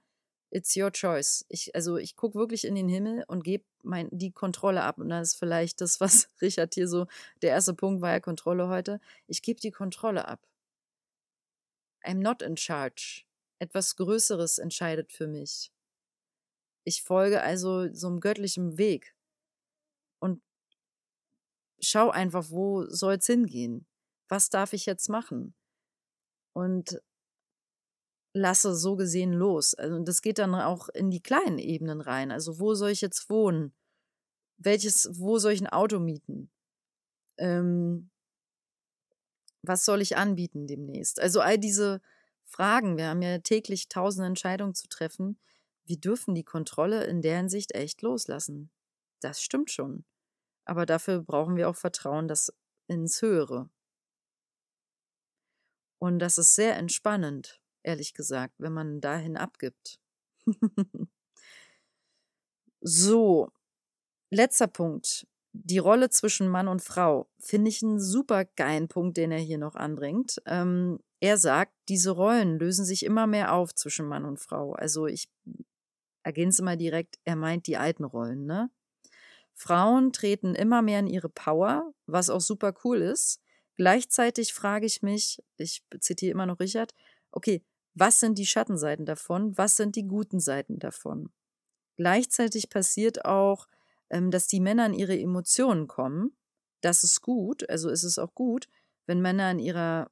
It's 0.50 0.76
your 0.78 0.92
choice. 0.92 1.46
Ich, 1.50 1.76
also 1.76 1.98
ich 1.98 2.16
gucke 2.16 2.40
wirklich 2.40 2.66
in 2.66 2.76
den 2.76 2.88
Himmel 2.88 3.26
und 3.28 3.44
gebe 3.44 3.66
die 4.12 4.32
Kontrolle 4.32 4.84
ab. 4.84 4.98
Und 4.98 5.10
das 5.10 5.34
ist 5.34 5.40
vielleicht 5.40 5.82
das, 5.82 6.00
was 6.00 6.30
Richard 6.42 6.74
hier 6.74 6.88
so, 6.88 7.08
der 7.42 7.52
erste 7.52 7.74
Punkt 7.74 8.02
war 8.02 8.12
ja 8.12 8.20
Kontrolle 8.20 8.70
heute. 8.70 9.02
Ich 9.28 9.42
gebe 9.42 9.60
die 9.60 9.72
Kontrolle 9.72 10.28
ab. 10.28 10.40
I'm 12.04 12.22
not 12.22 12.42
in 12.42 12.56
charge. 12.56 13.24
Etwas 13.60 13.96
Größeres 13.98 14.60
entscheidet 14.60 15.12
für 15.12 15.28
mich. 15.28 15.72
Ich 16.86 17.04
folge 17.04 17.42
also 17.42 17.94
so 17.94 18.08
einem 18.08 18.22
göttlichen 18.22 18.78
Weg. 18.78 19.17
Schau 21.80 22.10
einfach, 22.10 22.50
wo 22.50 22.86
soll 22.88 23.16
es 23.16 23.26
hingehen? 23.26 23.86
Was 24.30 24.50
darf 24.50 24.74
ich 24.74 24.86
jetzt 24.86 25.10
machen? 25.10 25.54
und 26.58 27.00
lasse 28.34 28.76
so 28.76 28.96
gesehen 28.96 29.32
los. 29.32 29.76
Also 29.76 30.00
das 30.00 30.24
geht 30.24 30.40
dann 30.40 30.56
auch 30.56 30.90
in 30.90 31.12
die 31.12 31.22
kleinen 31.22 31.60
Ebenen 31.60 32.02
rein. 32.02 32.32
Also 32.32 32.60
wo 32.60 32.74
soll 32.74 32.90
ich 32.90 33.02
jetzt 33.02 33.30
wohnen? 33.30 33.76
Welches, 34.58 35.20
wo 35.20 35.38
soll 35.38 35.52
ich 35.52 35.62
ein 35.62 35.68
Auto 35.68 36.00
mieten? 36.00 36.50
Ähm, 37.38 38.10
was 39.62 39.86
soll 39.86 40.02
ich 40.02 40.18
anbieten 40.18 40.66
demnächst? 40.66 41.20
Also 41.20 41.42
all 41.42 41.60
diese 41.60 42.02
Fragen, 42.44 42.98
wir 42.98 43.10
haben 43.10 43.22
ja 43.22 43.38
täglich 43.38 43.88
tausend 43.88 44.26
Entscheidungen 44.26 44.74
zu 44.74 44.88
treffen. 44.88 45.38
Wir 45.86 46.00
dürfen 46.00 46.34
die 46.34 46.44
Kontrolle 46.44 47.04
in 47.04 47.22
der 47.22 47.38
Hinsicht 47.38 47.76
echt 47.76 48.02
loslassen. 48.02 48.72
Das 49.20 49.44
stimmt 49.44 49.70
schon. 49.70 50.06
Aber 50.68 50.86
dafür 50.86 51.24
brauchen 51.24 51.56
wir 51.56 51.70
auch 51.70 51.76
Vertrauen, 51.78 52.28
das 52.28 52.54
ins 52.88 53.22
Höhere. 53.22 53.70
Und 56.00 56.20
das 56.20 56.38
ist 56.38 56.56
sehr 56.56 56.76
entspannend, 56.76 57.62
ehrlich 57.84 58.14
gesagt, 58.14 58.54
wenn 58.58 58.74
man 58.74 59.00
dahin 59.02 59.38
abgibt. 59.38 60.00
so, 62.82 63.50
letzter 64.30 64.68
Punkt. 64.68 65.26
Die 65.54 65.80
Rolle 65.80 66.10
zwischen 66.10 66.50
Mann 66.50 66.68
und 66.68 66.84
Frau 66.84 67.30
finde 67.40 67.70
ich 67.70 67.82
einen 67.82 68.00
super 68.00 68.46
geilen 68.46 68.90
Punkt, 68.90 69.18
den 69.18 69.32
er 69.32 69.40
hier 69.40 69.58
noch 69.58 69.76
anbringt. 69.76 70.40
Ähm, 70.46 71.00
er 71.20 71.38
sagt, 71.38 71.74
diese 71.90 72.12
Rollen 72.12 72.60
lösen 72.60 72.86
sich 72.86 73.04
immer 73.04 73.26
mehr 73.26 73.54
auf 73.54 73.74
zwischen 73.74 74.06
Mann 74.06 74.26
und 74.26 74.38
Frau. 74.40 74.74
Also 74.74 75.08
ich 75.08 75.30
ergänze 76.24 76.62
mal 76.62 76.78
direkt, 76.78 77.18
er 77.24 77.38
meint 77.38 77.66
die 77.68 77.78
alten 77.78 78.04
Rollen, 78.04 78.46
ne? 78.46 78.70
Frauen 79.58 80.14
treten 80.14 80.54
immer 80.54 80.84
mehr 80.84 81.00
in 81.00 81.08
ihre 81.08 81.30
Power, 81.30 81.92
was 82.06 82.30
auch 82.30 82.42
super 82.42 82.76
cool 82.84 83.02
ist. 83.02 83.42
Gleichzeitig 83.76 84.54
frage 84.54 84.86
ich 84.86 85.02
mich, 85.02 85.44
ich 85.58 85.82
zitiere 86.00 86.32
immer 86.32 86.46
noch 86.46 86.60
Richard, 86.60 86.94
okay, 87.32 87.64
was 87.96 88.20
sind 88.20 88.38
die 88.38 88.46
Schattenseiten 88.46 89.06
davon? 89.06 89.58
Was 89.58 89.76
sind 89.76 89.96
die 89.96 90.08
guten 90.08 90.40
Seiten 90.40 90.78
davon? 90.78 91.32
Gleichzeitig 91.96 92.70
passiert 92.70 93.26
auch, 93.26 93.68
ähm, 94.12 94.30
dass 94.30 94.46
die 94.48 94.60
Männer 94.60 94.86
in 94.86 94.94
ihre 94.94 95.20
Emotionen 95.20 95.88
kommen. 95.88 96.38
das 96.82 97.04
ist 97.04 97.22
gut, 97.22 97.68
also 97.70 97.90
ist 97.90 98.04
es 98.04 98.20
auch 98.20 98.36
gut, 98.36 98.70
wenn 99.08 99.20
Männer 99.22 99.50
in 99.50 99.58
ihrer 99.60 100.12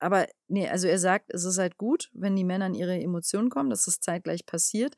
aber 0.00 0.28
nee, 0.48 0.68
also 0.68 0.86
er 0.86 0.98
sagt, 0.98 1.32
es 1.32 1.44
ist 1.44 1.58
halt 1.58 1.76
gut, 1.76 2.10
wenn 2.12 2.36
die 2.36 2.44
Männer 2.44 2.66
in 2.66 2.74
ihre 2.74 3.00
Emotionen 3.00 3.50
kommen, 3.50 3.70
dass 3.70 3.84
das 3.86 4.00
zeitgleich 4.00 4.46
passiert. 4.46 4.96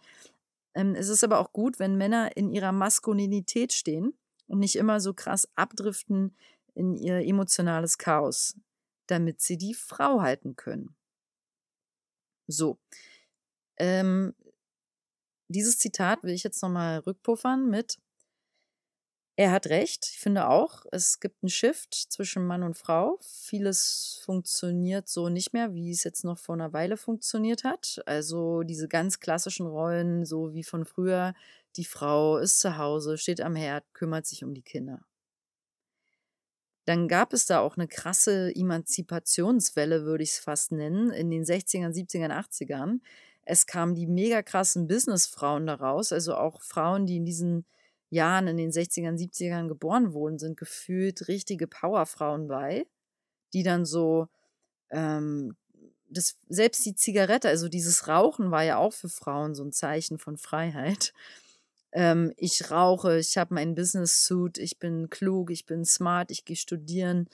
Ähm, 0.75 0.95
es 0.95 1.09
ist 1.09 1.25
aber 1.25 1.39
auch 1.39 1.53
gut, 1.53 1.79
wenn 1.79 1.97
Männer 1.97 2.37
in 2.37 2.51
ihrer 2.51 2.73
Maskulinität 2.73 3.73
stehen 3.73 4.15
und 4.47 4.59
nicht 4.59 4.77
immer 4.77 5.01
so 5.01 5.15
krass 5.15 5.49
abdriften 5.55 6.37
in 6.75 6.95
ihr 6.95 7.19
emotionales 7.19 7.99
Chaos, 7.99 8.57
damit 9.07 9.41
sie 9.41 9.59
die 9.59 9.75
Frau 9.75 10.21
halten 10.21 10.57
können. 10.57 10.95
So. 12.47 12.79
Ähm, 13.79 14.35
dieses 15.49 15.79
Zitat 15.79 16.23
will 16.23 16.33
ich 16.33 16.45
jetzt 16.45 16.63
nochmal 16.63 16.99
rückpuffern 17.01 17.69
mit 17.69 17.99
er 19.37 19.53
hat 19.53 19.69
recht. 19.69 20.07
Ich 20.13 20.19
finde 20.19 20.49
auch, 20.49 20.85
es 20.93 21.21
gibt 21.21 21.43
einen 21.43 21.49
Shift 21.49 21.95
zwischen 21.95 22.47
Mann 22.47 22.63
und 22.63 22.77
Frau. 22.77 23.19
Vieles 23.23 24.21
funktioniert 24.25 25.09
so 25.09 25.29
nicht 25.29 25.53
mehr, 25.53 25.75
wie 25.75 25.91
es 25.91 26.05
jetzt 26.05 26.25
noch 26.25 26.39
vor 26.39 26.55
einer 26.55 26.73
Weile 26.73 26.97
funktioniert 26.97 27.65
hat. 27.65 28.03
Also 28.07 28.63
diese 28.63 28.89
ganz 28.89 29.19
klassischen 29.21 29.67
Rollen, 29.67 30.25
so 30.27 30.53
wie 30.53 30.65
von 30.65 30.85
früher. 30.85 31.35
Die 31.77 31.85
Frau 31.85 32.37
ist 32.39 32.61
zu 32.61 32.77
Hause, 32.77 33.17
steht 33.17 33.41
am 33.41 33.57
Herd, 33.57 33.85
kümmert 33.95 34.27
sich 34.27 34.45
um 34.45 34.55
die 34.55 34.63
Kinder. 34.63 35.05
Dann 36.85 37.09
gab 37.09 37.33
es 37.33 37.47
da 37.47 37.61
auch 37.61 37.77
eine 37.77 37.87
krasse 37.87 38.53
Emanzipationswelle, 38.55 40.05
würde 40.05 40.25
ich 40.25 40.31
es 40.31 40.39
fast 40.39 40.73
nennen, 40.73 41.11
in 41.11 41.31
den 41.31 41.45
60ern, 41.45 41.95
70ern, 41.95 42.33
80ern. 42.33 43.01
Es 43.43 43.67
kamen 43.67 43.95
die 43.95 44.07
mega 44.07 44.43
krassen 44.43 44.89
Businessfrauen 44.89 45.67
daraus, 45.67 46.13
also 46.13 46.35
auch 46.35 46.63
Frauen, 46.63 47.07
die 47.07 47.17
in 47.17 47.25
diesen 47.25 47.65
Jahren 48.11 48.49
in 48.49 48.57
den 48.57 48.71
60ern, 48.71 49.17
70ern 49.17 49.69
geboren 49.69 50.13
wurden, 50.13 50.39
sind 50.39 50.57
gefühlt 50.57 51.29
richtige 51.29 51.67
Powerfrauen 51.67 52.49
bei, 52.49 52.87
die 53.53 53.63
dann 53.63 53.87
so, 53.87 54.29
ähm, 54.91 55.57
das, 56.09 56.37
selbst 56.49 56.85
die 56.85 56.95
Zigarette, 56.95 57.49
also 57.49 57.69
dieses 57.69 58.09
Rauchen 58.09 58.51
war 58.51 58.65
ja 58.65 58.79
auch 58.79 58.93
für 58.93 59.09
Frauen 59.09 59.55
so 59.55 59.65
ein 59.65 59.73
Zeichen 59.73 60.19
von 60.19 60.37
Freiheit. 60.37 61.13
Ähm, 61.93 62.33
ich 62.37 62.71
rauche, 62.71 63.19
ich 63.19 63.39
habe 63.39 63.55
meinen 63.55 63.75
Business-Suit, 63.75 64.59
ich 64.59 64.79
bin 64.79 65.11
klug, 65.11 65.51
ich 65.51 65.67
bin 65.67 65.85
smart, 65.85 66.31
ich 66.31 66.45
gehe 66.45 66.57
studieren, 66.57 67.29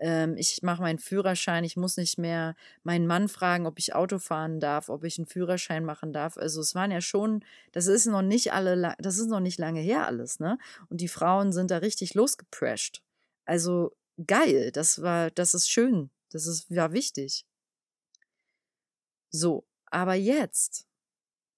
ähm, 0.00 0.36
ich 0.36 0.62
mache 0.62 0.82
meinen 0.82 0.98
Führerschein, 0.98 1.64
ich 1.64 1.76
muss 1.76 1.96
nicht 1.96 2.18
mehr 2.18 2.54
meinen 2.82 3.06
Mann 3.06 3.28
fragen, 3.28 3.66
ob 3.66 3.78
ich 3.78 3.94
Auto 3.94 4.18
fahren 4.18 4.60
darf, 4.60 4.88
ob 4.88 5.04
ich 5.04 5.18
einen 5.18 5.26
Führerschein 5.26 5.84
machen 5.84 6.12
darf. 6.12 6.36
Also 6.36 6.60
es 6.60 6.74
waren 6.74 6.90
ja 6.90 7.00
schon, 7.00 7.44
das 7.72 7.86
ist 7.86 8.06
noch 8.06 8.22
nicht 8.22 8.52
alle, 8.52 8.94
das 8.98 9.18
ist 9.18 9.28
noch 9.28 9.40
nicht 9.40 9.58
lange 9.58 9.80
her 9.80 10.06
alles, 10.06 10.40
ne? 10.40 10.58
Und 10.88 11.00
die 11.00 11.08
Frauen 11.08 11.52
sind 11.52 11.70
da 11.70 11.78
richtig 11.78 12.14
losgeprescht. 12.14 13.02
Also 13.44 13.96
geil, 14.26 14.72
das 14.72 15.02
war, 15.02 15.30
das 15.30 15.54
ist 15.54 15.70
schön, 15.70 16.10
das 16.30 16.46
ist 16.46 16.70
ja 16.70 16.92
wichtig. 16.92 17.44
So, 19.30 19.66
aber 19.86 20.14
jetzt 20.14 20.86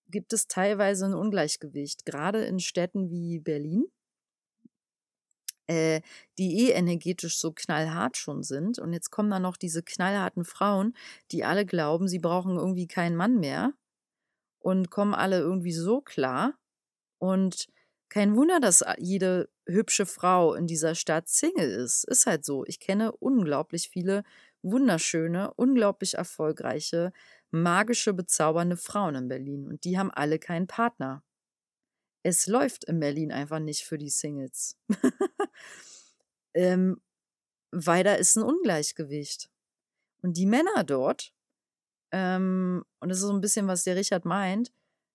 gibt 0.08 0.32
es 0.32 0.48
teilweise 0.48 1.06
ein 1.06 1.14
Ungleichgewicht, 1.14 2.04
gerade 2.04 2.44
in 2.44 2.58
Städten 2.58 3.10
wie 3.10 3.38
Berlin 3.38 3.86
äh, 5.70 6.02
die 6.38 6.66
eh 6.66 6.72
energetisch 6.72 7.38
so 7.38 7.52
knallhart 7.52 8.16
schon 8.16 8.42
sind. 8.42 8.78
Und 8.78 8.92
jetzt 8.92 9.10
kommen 9.10 9.30
da 9.30 9.38
noch 9.38 9.56
diese 9.56 9.82
knallharten 9.82 10.44
Frauen, 10.44 10.94
die 11.30 11.44
alle 11.44 11.64
glauben, 11.64 12.08
sie 12.08 12.18
brauchen 12.18 12.56
irgendwie 12.56 12.88
keinen 12.88 13.16
Mann 13.16 13.38
mehr 13.38 13.72
und 14.58 14.90
kommen 14.90 15.14
alle 15.14 15.38
irgendwie 15.38 15.72
so 15.72 16.00
klar. 16.00 16.54
Und 17.18 17.68
kein 18.08 18.34
Wunder, 18.34 18.58
dass 18.58 18.84
jede 18.98 19.48
hübsche 19.66 20.06
Frau 20.06 20.54
in 20.54 20.66
dieser 20.66 20.96
Stadt 20.96 21.28
Single 21.28 21.70
ist. 21.70 22.04
Ist 22.04 22.26
halt 22.26 22.44
so. 22.44 22.64
Ich 22.66 22.80
kenne 22.80 23.12
unglaublich 23.12 23.88
viele 23.90 24.24
wunderschöne, 24.62 25.54
unglaublich 25.54 26.14
erfolgreiche, 26.14 27.12
magische, 27.52 28.12
bezaubernde 28.12 28.76
Frauen 28.76 29.14
in 29.14 29.28
Berlin. 29.28 29.66
Und 29.68 29.84
die 29.84 29.98
haben 29.98 30.10
alle 30.10 30.40
keinen 30.40 30.66
Partner 30.66 31.22
es 32.22 32.46
läuft 32.46 32.84
in 32.84 33.00
Berlin 33.00 33.32
einfach 33.32 33.58
nicht 33.58 33.84
für 33.84 33.98
die 33.98 34.10
Singles. 34.10 34.76
ähm, 36.54 37.00
weil 37.72 38.04
da 38.04 38.14
ist 38.14 38.36
ein 38.36 38.42
Ungleichgewicht. 38.42 39.50
Und 40.22 40.36
die 40.36 40.46
Männer 40.46 40.84
dort, 40.84 41.32
ähm, 42.12 42.84
und 43.00 43.08
das 43.08 43.18
ist 43.18 43.24
so 43.24 43.32
ein 43.32 43.40
bisschen, 43.40 43.68
was 43.68 43.84
der 43.84 43.96
Richard 43.96 44.24
meint, 44.24 44.72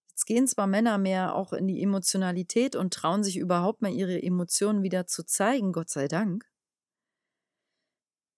jetzt 0.09 0.25
gehen 0.25 0.47
zwar 0.47 0.65
Männer 0.65 0.97
mehr 0.97 1.35
auch 1.35 1.53
in 1.53 1.67
die 1.67 1.83
Emotionalität 1.83 2.75
und 2.75 2.93
trauen 2.93 3.23
sich 3.23 3.37
überhaupt 3.37 3.81
mal 3.81 3.91
ihre 3.91 4.21
Emotionen 4.21 4.81
wieder 4.81 5.05
zu 5.05 5.25
zeigen, 5.25 5.73
Gott 5.73 5.89
sei 5.89 6.07
Dank, 6.07 6.49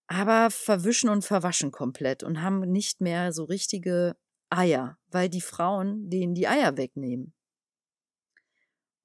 aber 0.08 0.50
verwischen 0.50 1.10
und 1.10 1.24
verwaschen 1.24 1.72
komplett 1.72 2.24
und 2.24 2.42
haben 2.42 2.62
nicht 2.62 3.02
mehr 3.02 3.32
so 3.32 3.44
richtige 3.44 4.16
Eier, 4.50 4.98
weil 5.10 5.30
die 5.30 5.42
Frauen 5.42 6.10
denen 6.10 6.34
die 6.34 6.48
Eier 6.48 6.78
wegnehmen. 6.78 7.34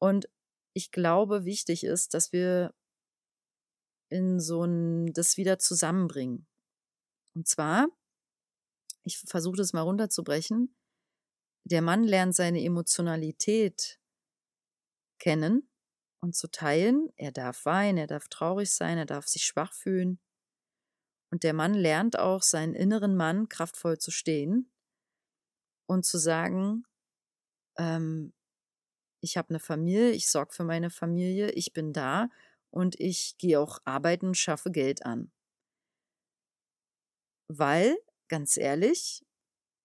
Und 0.03 0.29
ich 0.75 0.91
glaube, 0.91 1.45
wichtig 1.45 1.85
ist, 1.85 2.13
dass 2.13 2.33
wir 2.33 2.75
in 4.11 4.41
so 4.41 4.65
ein, 4.65 5.13
das 5.13 5.37
wieder 5.37 5.61
zusammenbringen. 5.61 6.49
Und 7.37 7.47
zwar, 7.47 7.87
ich 9.05 9.19
versuche 9.19 9.59
das 9.59 9.73
mal 9.73 9.83
runterzubrechen, 9.83 10.75
der 11.63 11.83
Mann 11.83 12.03
lernt 12.03 12.35
seine 12.35 12.65
Emotionalität 12.65 14.01
kennen 15.21 15.71
und 16.21 16.35
zu 16.35 16.51
teilen. 16.51 17.13
Er 17.15 17.31
darf 17.31 17.65
weinen, 17.65 17.99
er 17.99 18.09
darf 18.09 18.27
traurig 18.27 18.73
sein, 18.73 18.99
er 18.99 19.07
darf 19.07 19.29
sich 19.29 19.45
schwach 19.45 19.73
fühlen. 19.73 20.19
Und 21.31 21.45
der 21.45 21.55
Mann 21.55 21.75
lernt 21.75 22.19
auch, 22.19 22.43
seinen 22.43 22.75
inneren 22.75 23.17
Mann 23.17 23.49
kraftvoll 23.49 23.99
zu 23.99 24.11
stehen 24.11 24.69
und 25.87 26.05
zu 26.05 26.19
sagen, 26.19 26.83
ähm, 27.79 28.35
ich 29.23 29.37
habe 29.37 29.51
eine 29.51 29.61
Familie, 29.61 30.11
ich 30.11 30.29
sorge 30.29 30.53
für 30.53 30.65
meine 30.65 30.91
Familie, 30.91 31.51
ich 31.53 31.73
bin 31.73 31.93
da 31.93 32.29
und 32.71 32.99
ich 33.01 33.39
gehe 33.39 33.59
auch 33.61 33.79
arbeiten 33.85 34.35
schaffe 34.35 34.71
Geld 34.71 35.07
an. 35.07 35.31
Weil, 37.49 37.97
ganz 38.29 38.57
ehrlich, 38.57 39.25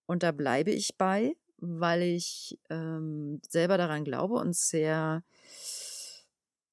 und 0.07 0.23
da 0.23 0.31
bleibe 0.31 0.71
ich 0.71 0.97
bei, 0.97 1.35
weil 1.57 2.01
ich 2.01 2.59
ähm, 2.69 3.41
selber 3.47 3.77
daran 3.77 4.03
glaube 4.03 4.35
und 4.35 4.55
sehr, 4.55 5.23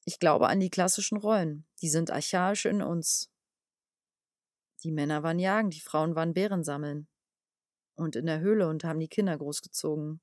ich 0.06 0.18
glaube 0.18 0.48
an 0.48 0.60
die 0.60 0.70
klassischen 0.70 1.18
Rollen. 1.18 1.66
Die 1.82 1.88
sind 1.88 2.10
archaisch 2.10 2.64
in 2.64 2.80
uns. 2.80 3.30
Die 4.84 4.92
Männer 4.92 5.22
waren 5.22 5.38
jagen, 5.38 5.70
die 5.70 5.80
Frauen 5.80 6.14
waren 6.14 6.34
Bären 6.34 6.64
sammeln 6.64 7.08
und 7.96 8.16
in 8.16 8.26
der 8.26 8.40
Höhle 8.40 8.68
und 8.68 8.84
haben 8.84 9.00
die 9.00 9.08
Kinder 9.08 9.36
großgezogen 9.36 10.20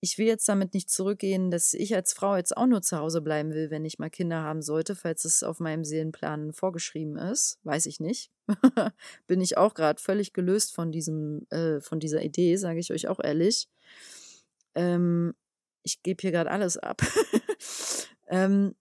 ich 0.00 0.18
will 0.18 0.26
jetzt 0.26 0.48
damit 0.48 0.74
nicht 0.74 0.90
zurückgehen, 0.90 1.50
dass 1.50 1.74
ich 1.74 1.94
als 1.94 2.12
Frau 2.12 2.36
jetzt 2.36 2.56
auch 2.56 2.66
nur 2.66 2.82
zu 2.82 2.98
Hause 2.98 3.22
bleiben 3.22 3.52
will, 3.52 3.70
wenn 3.70 3.84
ich 3.84 3.98
mal 3.98 4.10
Kinder 4.10 4.42
haben 4.42 4.62
sollte, 4.62 4.94
falls 4.94 5.24
es 5.24 5.42
auf 5.42 5.58
meinem 5.58 5.84
Seelenplan 5.84 6.52
vorgeschrieben 6.52 7.16
ist. 7.16 7.58
Weiß 7.64 7.86
ich 7.86 7.98
nicht. 7.98 8.30
Bin 9.26 9.40
ich 9.40 9.56
auch 9.56 9.74
gerade 9.74 10.00
völlig 10.00 10.32
gelöst 10.32 10.74
von 10.74 10.92
diesem, 10.92 11.46
äh, 11.50 11.80
von 11.80 11.98
dieser 11.98 12.22
Idee, 12.22 12.56
sage 12.56 12.78
ich 12.78 12.92
euch 12.92 13.08
auch 13.08 13.20
ehrlich. 13.22 13.68
Ähm, 14.74 15.34
ich 15.82 16.02
gebe 16.02 16.20
hier 16.20 16.32
gerade 16.32 16.50
alles 16.50 16.76
ab. 16.76 17.00
ähm, 18.28 18.74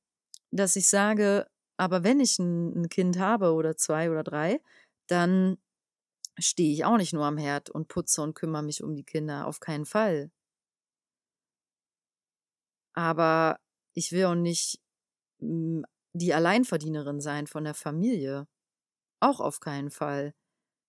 dass 0.51 0.75
ich 0.75 0.87
sage, 0.87 1.47
aber 1.77 2.03
wenn 2.03 2.19
ich 2.19 2.39
ein, 2.39 2.83
ein 2.83 2.89
Kind 2.89 3.19
habe 3.19 3.53
oder 3.53 3.77
zwei 3.77 4.11
oder 4.11 4.23
drei, 4.23 4.61
dann 5.07 5.57
stehe 6.37 6.73
ich 6.73 6.85
auch 6.85 6.97
nicht 6.97 7.13
nur 7.13 7.25
am 7.25 7.37
Herd 7.37 7.69
und 7.69 7.87
putze 7.87 8.21
und 8.21 8.33
kümmere 8.33 8.63
mich 8.63 8.83
um 8.83 8.95
die 8.95 9.03
Kinder. 9.03 9.47
Auf 9.47 9.59
keinen 9.59 9.85
Fall. 9.85 10.31
Aber 12.95 13.59
ich 13.93 14.11
will 14.11 14.25
auch 14.25 14.35
nicht 14.35 14.81
hm, 15.39 15.85
die 16.13 16.33
Alleinverdienerin 16.33 17.19
sein 17.21 17.45
von 17.45 17.65
der 17.65 17.73
Familie. 17.73 18.47
Auch 19.19 19.39
auf 19.39 19.59
keinen 19.59 19.91
Fall. 19.91 20.33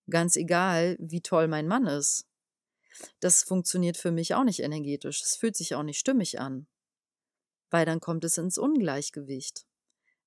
Ganz 0.09 0.37
egal, 0.37 0.97
wie 1.01 1.21
toll 1.21 1.49
mein 1.49 1.67
Mann 1.67 1.87
ist. 1.87 2.27
Das 3.21 3.43
funktioniert 3.43 3.97
für 3.97 4.13
mich 4.13 4.35
auch 4.35 4.45
nicht 4.45 4.61
energetisch. 4.61 5.23
Es 5.23 5.37
fühlt 5.37 5.57
sich 5.57 5.75
auch 5.75 5.83
nicht 5.83 5.99
stimmig 5.99 6.41
an. 6.41 6.67
Weil 7.71 7.85
dann 7.85 8.01
kommt 8.01 8.25
es 8.25 8.39
ins 8.39 8.57
Ungleichgewicht. 8.57 9.67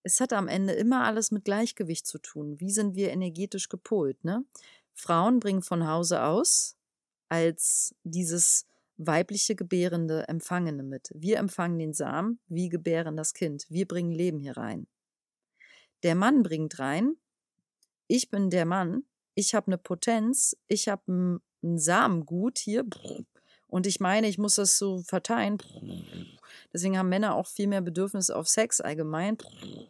Es 0.03 0.19
hat 0.19 0.33
am 0.33 0.47
Ende 0.47 0.73
immer 0.73 1.05
alles 1.05 1.31
mit 1.31 1.45
Gleichgewicht 1.45 2.05
zu 2.05 2.19
tun. 2.19 2.59
Wie 2.59 2.71
sind 2.71 2.95
wir 2.95 3.11
energetisch 3.11 3.69
gepolt, 3.69 4.23
ne? 4.23 4.45
Frauen 4.93 5.39
bringen 5.39 5.61
von 5.61 5.87
Hause 5.87 6.23
aus 6.23 6.75
als 7.29 7.95
dieses 8.03 8.65
weibliche 8.99 9.55
Gebärende, 9.55 10.27
Empfangene 10.27 10.83
mit. 10.83 11.09
Wir 11.15 11.38
empfangen 11.38 11.79
den 11.79 11.93
Samen, 11.93 12.39
wir 12.47 12.69
gebären 12.69 13.15
das 13.15 13.33
Kind, 13.33 13.65
wir 13.69 13.88
bringen 13.88 14.12
Leben 14.12 14.39
hier 14.39 14.57
rein. 14.57 14.88
Der 16.03 16.15
Mann 16.15 16.43
bringt 16.43 16.77
rein, 16.79 17.15
ich 18.07 18.29
bin 18.29 18.49
der 18.49 18.65
Mann, 18.65 19.03
ich 19.35 19.55
habe 19.55 19.67
eine 19.67 19.77
Potenz, 19.77 20.57
ich 20.67 20.89
habe 20.89 21.12
ein, 21.12 21.39
Samengut 21.62 22.57
hier 22.57 22.85
und 23.67 23.85
ich 23.85 23.99
meine, 23.99 24.29
ich 24.29 24.38
muss 24.38 24.55
das 24.55 24.77
so 24.77 24.99
verteilen. 24.99 25.57
Deswegen 26.71 26.97
haben 26.97 27.09
Männer 27.09 27.35
auch 27.35 27.47
viel 27.47 27.67
mehr 27.67 27.81
Bedürfnisse 27.81 28.33
auf 28.33 28.47
Sex 28.47 28.79
allgemein. 28.79 29.38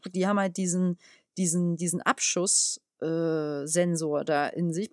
Die 0.08 0.26
haben 0.26 0.40
halt 0.40 0.58
diesen, 0.58 0.98
diesen, 1.38 1.78
diesen 1.78 2.02
Abschusssensor 2.02 4.22
äh, 4.22 4.26
da 4.26 4.48
in 4.48 4.74
sich. 4.74 4.90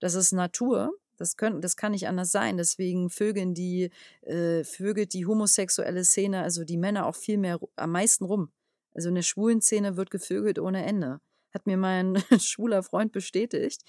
Das 0.00 0.14
ist 0.14 0.32
Natur. 0.32 0.92
Das, 1.18 1.36
können, 1.36 1.60
das 1.60 1.76
kann 1.76 1.92
nicht 1.92 2.08
anders 2.08 2.30
sein. 2.30 2.56
Deswegen 2.56 3.10
vögeln 3.10 3.52
die, 3.52 3.90
äh, 4.22 4.64
vögelt 4.64 5.12
die 5.12 5.26
homosexuelle 5.26 6.04
Szene, 6.04 6.42
also 6.42 6.64
die 6.64 6.78
Männer 6.78 7.06
auch 7.06 7.16
viel 7.16 7.36
mehr 7.36 7.58
am 7.76 7.92
meisten 7.92 8.24
rum. 8.24 8.50
Also 8.94 9.10
in 9.10 9.16
der 9.16 9.22
schwulen 9.22 9.60
Szene 9.60 9.96
wird 9.96 10.10
gevögelt 10.10 10.58
ohne 10.58 10.84
Ende. 10.84 11.20
Hat 11.52 11.66
mir 11.66 11.76
mein 11.76 12.16
schwuler 12.40 12.82
Freund 12.82 13.12
bestätigt. 13.12 13.82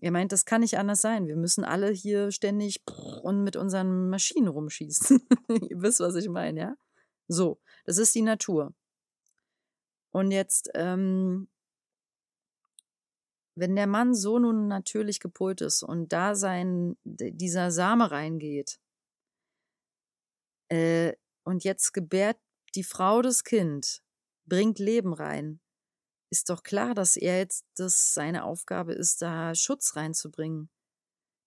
Er 0.00 0.10
meint, 0.10 0.32
das 0.32 0.44
kann 0.44 0.60
nicht 0.60 0.76
anders 0.76 1.00
sein. 1.00 1.28
Wir 1.28 1.36
müssen 1.36 1.64
alle 1.64 1.90
hier 1.90 2.30
ständig 2.30 2.82
und 3.22 3.44
mit 3.44 3.56
unseren 3.56 4.10
Maschinen 4.10 4.48
rumschießen. 4.48 5.20
Ihr 5.70 5.82
wisst, 5.82 6.00
was 6.00 6.16
ich 6.16 6.28
meine, 6.28 6.60
ja? 6.60 6.76
So, 7.28 7.58
das 7.84 7.98
ist 7.98 8.14
die 8.14 8.22
Natur. 8.22 8.74
Und 10.10 10.30
jetzt 10.30 10.70
ähm, 10.74 11.48
wenn 13.56 13.76
der 13.76 13.86
Mann 13.86 14.14
so 14.14 14.38
nun 14.38 14.66
natürlich 14.68 15.20
gepolt 15.20 15.60
ist 15.60 15.82
und 15.82 16.12
da 16.12 16.34
sein, 16.34 16.96
dieser 17.04 17.70
Same 17.70 18.10
reingeht, 18.10 18.80
äh, 20.70 21.14
und 21.44 21.62
jetzt 21.62 21.92
gebärt 21.92 22.38
die 22.74 22.84
Frau 22.84 23.22
das 23.22 23.44
Kind, 23.44 24.02
bringt 24.46 24.78
Leben 24.78 25.12
rein, 25.12 25.60
ist 26.30 26.50
doch 26.50 26.62
klar, 26.62 26.94
dass 26.94 27.16
er 27.16 27.38
jetzt 27.38 27.64
das 27.76 28.12
seine 28.14 28.44
Aufgabe 28.44 28.92
ist, 28.94 29.22
da 29.22 29.54
Schutz 29.54 29.94
reinzubringen. 29.94 30.70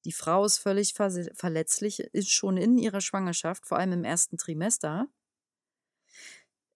Die 0.06 0.14
Frau 0.14 0.46
ist 0.46 0.60
völlig 0.60 0.94
ver 0.94 1.12
verletzlich, 1.34 2.00
ist 2.00 2.32
schon 2.32 2.56
in 2.56 2.78
ihrer 2.78 3.02
Schwangerschaft, 3.02 3.66
vor 3.66 3.78
allem 3.80 3.92
im 3.92 4.04
ersten 4.06 4.38
Trimester. 4.38 5.08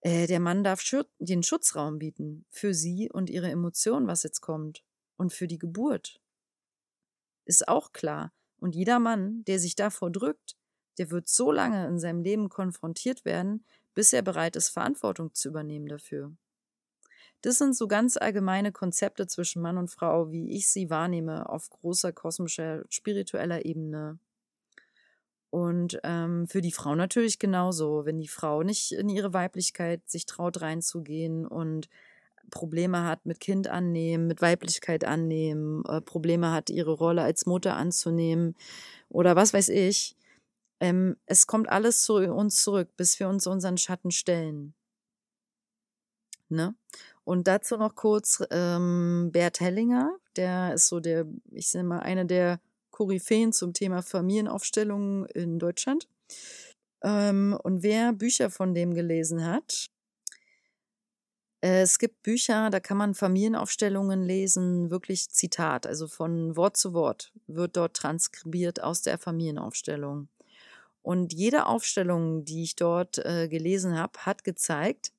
Äh, 0.02 0.28
der 0.28 0.40
Mann 0.42 0.64
darf 0.64 0.84
den 1.20 1.44
Schutzraum 1.44 2.00
bieten 2.00 2.46
für 2.50 2.74
sie 2.74 3.10
und 3.10 3.30
ihre 3.30 3.50
Emotionen, 3.50 4.08
was 4.08 4.24
jetzt 4.24 4.42
kommt 4.42 4.84
und 5.22 5.32
für 5.32 5.48
die 5.48 5.60
Geburt. 5.60 6.20
Ist 7.46 7.68
auch 7.68 7.94
klar. 7.94 8.34
Und 8.60 8.76
jeder 8.76 8.98
Mann, 8.98 9.44
der 9.46 9.60
sich 9.60 9.76
davor 9.76 10.10
drückt, 10.10 10.58
der 10.98 11.12
wird 11.12 11.28
so 11.28 11.52
lange 11.52 11.88
in 11.88 12.00
seinem 12.00 12.24
Leben 12.24 12.50
konfrontiert 12.50 13.24
werden, 13.24 13.64
bis 13.94 14.14
er 14.14 14.24
bereit 14.24 14.56
ist, 14.56 14.70
Verantwortung 14.70 15.32
zu 15.36 15.50
übernehmen 15.50 15.86
dafür. 15.86 16.34
Das 17.42 17.60
sind 17.60 17.76
so 17.76 17.88
ganz 17.88 18.18
allgemeine 18.18 18.72
Konzepte 18.72 19.28
zwischen 19.28 19.62
Mann 19.62 19.78
und 19.78 19.92
Frau, 19.92 20.32
wie 20.32 20.56
ich 20.56 20.68
sie 20.68 20.90
wahrnehme, 20.90 21.48
auf 21.48 21.70
großer 21.70 22.12
kosmischer, 22.12 22.84
spiritueller 22.90 23.64
Ebene. 23.64 24.18
Und 25.52 26.00
ähm, 26.04 26.48
für 26.48 26.62
die 26.62 26.72
Frau 26.72 26.96
natürlich 26.96 27.38
genauso. 27.38 28.06
Wenn 28.06 28.18
die 28.18 28.28
Frau 28.28 28.64
nicht 28.64 28.92
in 28.92 29.08
ihre 29.10 29.34
Weiblichkeit 29.34 30.10
sich 30.10 30.26
traut 30.26 30.62
reinzugehen 30.62 31.46
und 31.46 31.90
Probleme 32.50 33.04
hat 33.04 33.26
mit 33.26 33.40
Kind 33.40 33.68
annehmen, 33.68 34.28
mit 34.28 34.42
Weiblichkeit 34.42 35.04
annehmen, 35.04 35.84
äh, 35.86 36.02
Probleme 36.02 36.52
hat, 36.52 36.70
ihre 36.70 36.92
Rolle 36.92 37.22
als 37.22 37.46
Mutter 37.46 37.76
anzunehmen 37.76 38.56
oder 39.10 39.36
was 39.36 39.54
weiß 39.54 39.70
ich. 39.70 40.16
Ähm, 40.80 41.18
es 41.28 41.48
kommt 41.48 41.70
alles 41.70 42.02
zu 42.02 42.16
uns 42.16 42.64
zurück, 42.64 42.90
bis 42.98 43.20
wir 43.20 43.30
uns 43.30 43.46
unseren 43.48 43.78
Schatten 43.78 44.12
stellen. 44.12 44.74
Ne? 46.50 46.76
Und 47.24 47.48
dazu 47.48 47.78
noch 47.78 47.96
kurz 47.96 48.44
ähm, 48.52 49.30
Bert 49.32 49.60
Hellinger, 49.60 50.18
der 50.36 50.74
ist 50.74 50.88
so 50.88 51.00
der, 51.00 51.26
ich 51.52 51.70
sage 51.70 51.86
mal, 51.86 52.00
einer 52.00 52.26
der 52.26 52.60
Koryphäen 52.90 53.54
zum 53.54 53.74
Thema 53.74 54.02
Familienaufstellungen 54.02 55.26
in 55.28 55.60
Deutschland. 55.60 56.08
Ähm, 57.04 57.58
und 57.64 57.84
wer 57.84 58.14
Bücher 58.14 58.50
von 58.50 58.74
dem 58.74 58.94
gelesen 58.94 59.46
hat, 59.46 59.90
es 61.62 62.00
gibt 62.00 62.24
Bücher, 62.24 62.72
da 62.72 62.80
kann 62.80 62.98
man 62.98 63.14
Familienaufstellungen 63.14 64.24
lesen, 64.24 64.90
wirklich 64.90 65.30
Zitat, 65.30 65.86
also 65.86 66.08
von 66.08 66.56
Wort 66.56 66.76
zu 66.76 66.94
Wort 66.94 67.32
wird 67.46 67.78
dort 67.78 67.96
transkribiert 67.96 68.82
aus 68.82 69.04
der 69.04 69.20
Familienaufstellung. 69.20 70.28
Und 71.04 71.34
jede 71.34 71.68
Aufstellung, 71.68 72.46
die 72.46 72.64
ich 72.64 72.76
dort 72.76 73.20
äh, 73.20 73.48
gelesen 73.48 73.98
habe, 73.98 74.20
hat 74.26 74.44
gezeigt, 74.44 75.12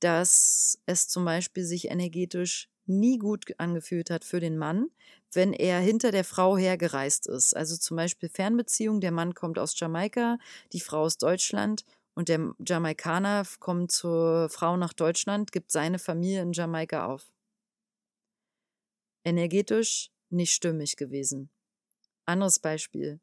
dass 0.00 0.78
es 0.86 1.08
zum 1.08 1.24
Beispiel 1.24 1.64
sich 1.64 1.90
energetisch 1.90 2.68
nie 2.86 3.18
gut 3.18 3.44
angefühlt 3.58 4.10
hat 4.10 4.24
für 4.24 4.40
den 4.40 4.58
Mann, 4.58 4.88
wenn 5.32 5.52
er 5.52 5.80
hinter 5.80 6.12
der 6.12 6.24
Frau 6.24 6.56
hergereist 6.56 7.26
ist. 7.26 7.54
Also 7.56 7.76
zum 7.76 7.96
Beispiel 7.96 8.28
Fernbeziehung, 8.28 9.00
der 9.00 9.12
Mann 9.12 9.34
kommt 9.34 9.58
aus 9.58 9.78
Jamaika, 9.78 10.38
die 10.72 10.80
Frau 10.80 11.02
aus 11.02 11.18
Deutschland 11.18 11.84
und 12.14 12.28
der 12.28 12.54
Jamaikaner 12.64 13.44
kommt 13.58 13.90
zur 13.90 14.48
Frau 14.48 14.76
nach 14.76 14.92
Deutschland, 14.92 15.52
gibt 15.52 15.70
seine 15.70 15.98
Familie 15.98 16.42
in 16.42 16.52
Jamaika 16.52 17.06
auf. 17.06 17.32
Energetisch 19.24 20.10
nicht 20.30 20.52
stimmig 20.52 20.96
gewesen. 20.96 21.50
Anderes 22.24 22.58
Beispiel. 22.58 23.20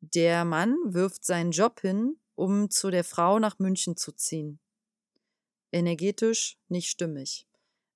Der 0.00 0.44
Mann 0.44 0.76
wirft 0.84 1.24
seinen 1.24 1.52
Job 1.52 1.80
hin, 1.80 2.18
um 2.34 2.70
zu 2.70 2.90
der 2.90 3.04
Frau 3.04 3.38
nach 3.38 3.58
München 3.58 3.96
zu 3.96 4.12
ziehen. 4.12 4.58
Energetisch 5.72 6.58
nicht 6.68 6.90
stimmig. 6.90 7.46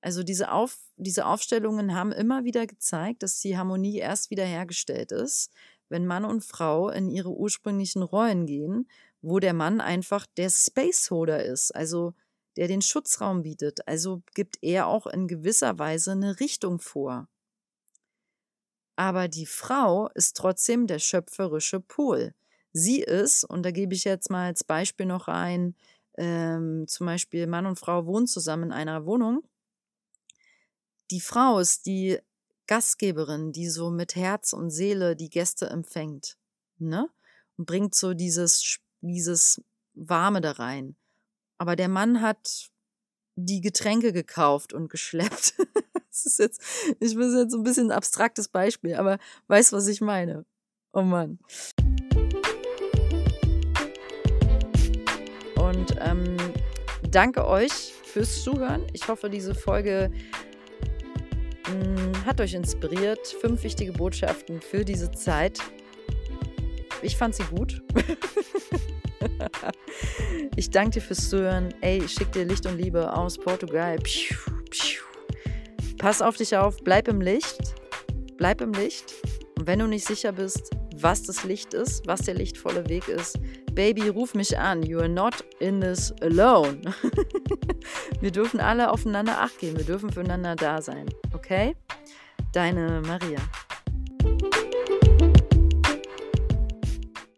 Also 0.01 0.23
diese, 0.23 0.53
Auf, 0.53 0.79
diese 0.97 1.27
Aufstellungen 1.27 1.95
haben 1.95 2.13
immer 2.13 2.45
wieder 2.45 2.67
gezeigt, 2.67 3.23
dass 3.23 3.41
die 3.41 3.59
Harmonie 3.59 3.99
erst 3.99 4.31
wieder 4.31 4.45
hergestellt 4.45 5.13
ist, 5.13 5.51
wenn 5.89 6.07
Mann 6.07 6.25
und 6.25 6.45
Frau 6.45 6.89
in 6.89 7.11
ihre 7.11 7.31
ursprünglichen 7.31 8.03
Rollen 8.03 8.47
gehen 8.47 8.89
wo 9.23 9.39
der 9.39 9.55
Mann 9.55 9.81
einfach 9.81 10.27
der 10.37 10.51
Spaceholder 10.51 11.45
ist, 11.45 11.75
also 11.75 12.15
der 12.57 12.69
den 12.69 12.83
Schutzraum 12.83 13.43
bietet. 13.43 13.87
Also 13.87 14.23
gibt 14.35 14.59
er 14.63 14.87
auch 14.89 15.07
in 15.07 15.29
gewisser 15.29 15.79
Weise 15.79 16.13
eine 16.13 16.41
Richtung 16.41 16.81
vor. 16.81 17.29
Aber 18.97 19.29
die 19.29 19.47
Frau 19.47 20.09
ist 20.15 20.37
trotzdem 20.37 20.89
der 20.89 20.99
schöpferische 20.99 21.79
Pol. 21.79 22.35
Sie 22.73 23.01
ist, 23.01 23.45
und 23.45 23.63
da 23.63 23.71
gebe 23.71 23.95
ich 23.95 24.05
jetzt 24.05 24.29
mal 24.29 24.47
als 24.47 24.65
Beispiel 24.65 25.07
noch 25.07 25.29
ein, 25.29 25.77
ähm, 26.17 26.87
zum 26.89 27.07
Beispiel 27.07 27.47
Mann 27.47 27.67
und 27.67 27.79
Frau 27.79 28.07
wohnen 28.07 28.27
zusammen 28.27 28.65
in 28.65 28.73
einer 28.73 29.07
Wohnung. 29.07 29.45
Die 31.13 31.21
Frau 31.21 31.61
ist 31.61 31.87
die 31.87 32.19
Gastgeberin, 32.67 33.53
die 33.53 33.69
so 33.69 33.91
mit 33.91 34.17
Herz 34.17 34.53
und 34.53 34.71
Seele 34.71 35.17
die 35.17 35.31
Gäste 35.31 35.71
empfängt. 35.71 36.37
Ne? 36.79 37.09
Und 37.57 37.67
bringt 37.67 37.95
so 37.95 38.15
dieses 38.15 38.79
dieses 39.01 39.63
Warme 39.95 40.41
da 40.41 40.53
rein. 40.53 40.97
Aber 41.59 41.77
der 41.77 41.89
Mann 41.89 42.23
hat 42.23 42.71
die 43.37 43.61
Getränke 43.61 44.13
gekauft 44.13 44.73
und 44.73 44.89
geschleppt. 44.89 45.55
das 46.11 46.27
ist 46.27 46.39
jetzt, 46.39 46.63
ich 47.01 47.15
bin 47.15 47.37
jetzt 47.37 47.53
so 47.53 47.59
ein 47.59 47.63
bisschen 47.63 47.89
ein 47.89 47.97
abstraktes 47.97 48.49
Beispiel, 48.49 48.95
aber 48.95 49.19
weißt, 49.47 49.73
was 49.73 49.87
ich 49.87 50.01
meine. 50.01 50.45
Oh 50.93 51.03
Mann. 51.03 51.39
Und 55.57 55.97
ähm, 56.01 56.37
danke 57.11 57.47
euch 57.47 57.93
fürs 58.05 58.43
Zuhören. 58.43 58.87
Ich 58.93 59.07
hoffe, 59.07 59.31
diese 59.31 59.55
Folge 59.55 60.11
mh, 61.67 61.73
hm, 61.73 62.27
hat 62.27 62.41
euch 62.41 62.55
inspiriert. 62.55 63.27
Fünf 63.41 63.63
wichtige 63.63 63.93
Botschaften 63.93 64.61
für 64.61 64.85
diese 64.85 65.11
Zeit. 65.13 65.61
Ich 67.03 67.17
fand 67.17 67.35
sie 67.35 67.45
gut. 67.45 67.83
ich 70.57 70.71
danke 70.71 70.91
dir 70.91 71.01
fürs 71.01 71.29
Zuhören. 71.29 71.75
Ey, 71.81 72.05
ich 72.05 72.13
schicke 72.13 72.31
dir 72.31 72.45
Licht 72.45 72.67
und 72.67 72.79
Liebe 72.79 73.13
aus 73.13 73.39
Portugal. 73.39 73.99
Pass 75.99 76.23
auf 76.23 76.37
dich 76.37 76.57
auf, 76.57 76.77
bleib 76.85 77.09
im 77.09 77.21
Licht. 77.21 77.75
Bleib 78.37 78.61
im 78.61 78.73
Licht. 78.73 79.15
Und 79.59 79.67
wenn 79.67 79.81
du 79.81 79.87
nicht 79.87 80.07
sicher 80.07 80.33
bist, 80.33 80.71
was 80.97 81.23
das 81.25 81.45
Licht 81.45 81.75
ist, 81.75 82.07
was 82.07 82.23
der 82.23 82.35
lichtvolle 82.35 82.89
Weg 82.89 83.09
ist, 83.09 83.39
Baby, 83.79 84.09
ruf 84.09 84.35
mich 84.35 84.59
an. 84.59 84.83
You 84.83 84.99
are 84.99 85.09
not 85.09 85.45
in 85.61 85.81
this 85.81 86.13
alone. 86.21 86.81
wir 88.21 88.33
dürfen 88.33 88.59
alle 88.59 88.91
aufeinander 88.91 89.41
acht 89.41 89.57
geben. 89.61 89.77
Wir 89.77 89.85
dürfen 89.85 90.11
füreinander 90.11 90.57
da 90.57 90.83
sein. 90.83 91.07
Okay? 91.33 91.77
Deine 92.53 93.01
Maria. 93.07 93.39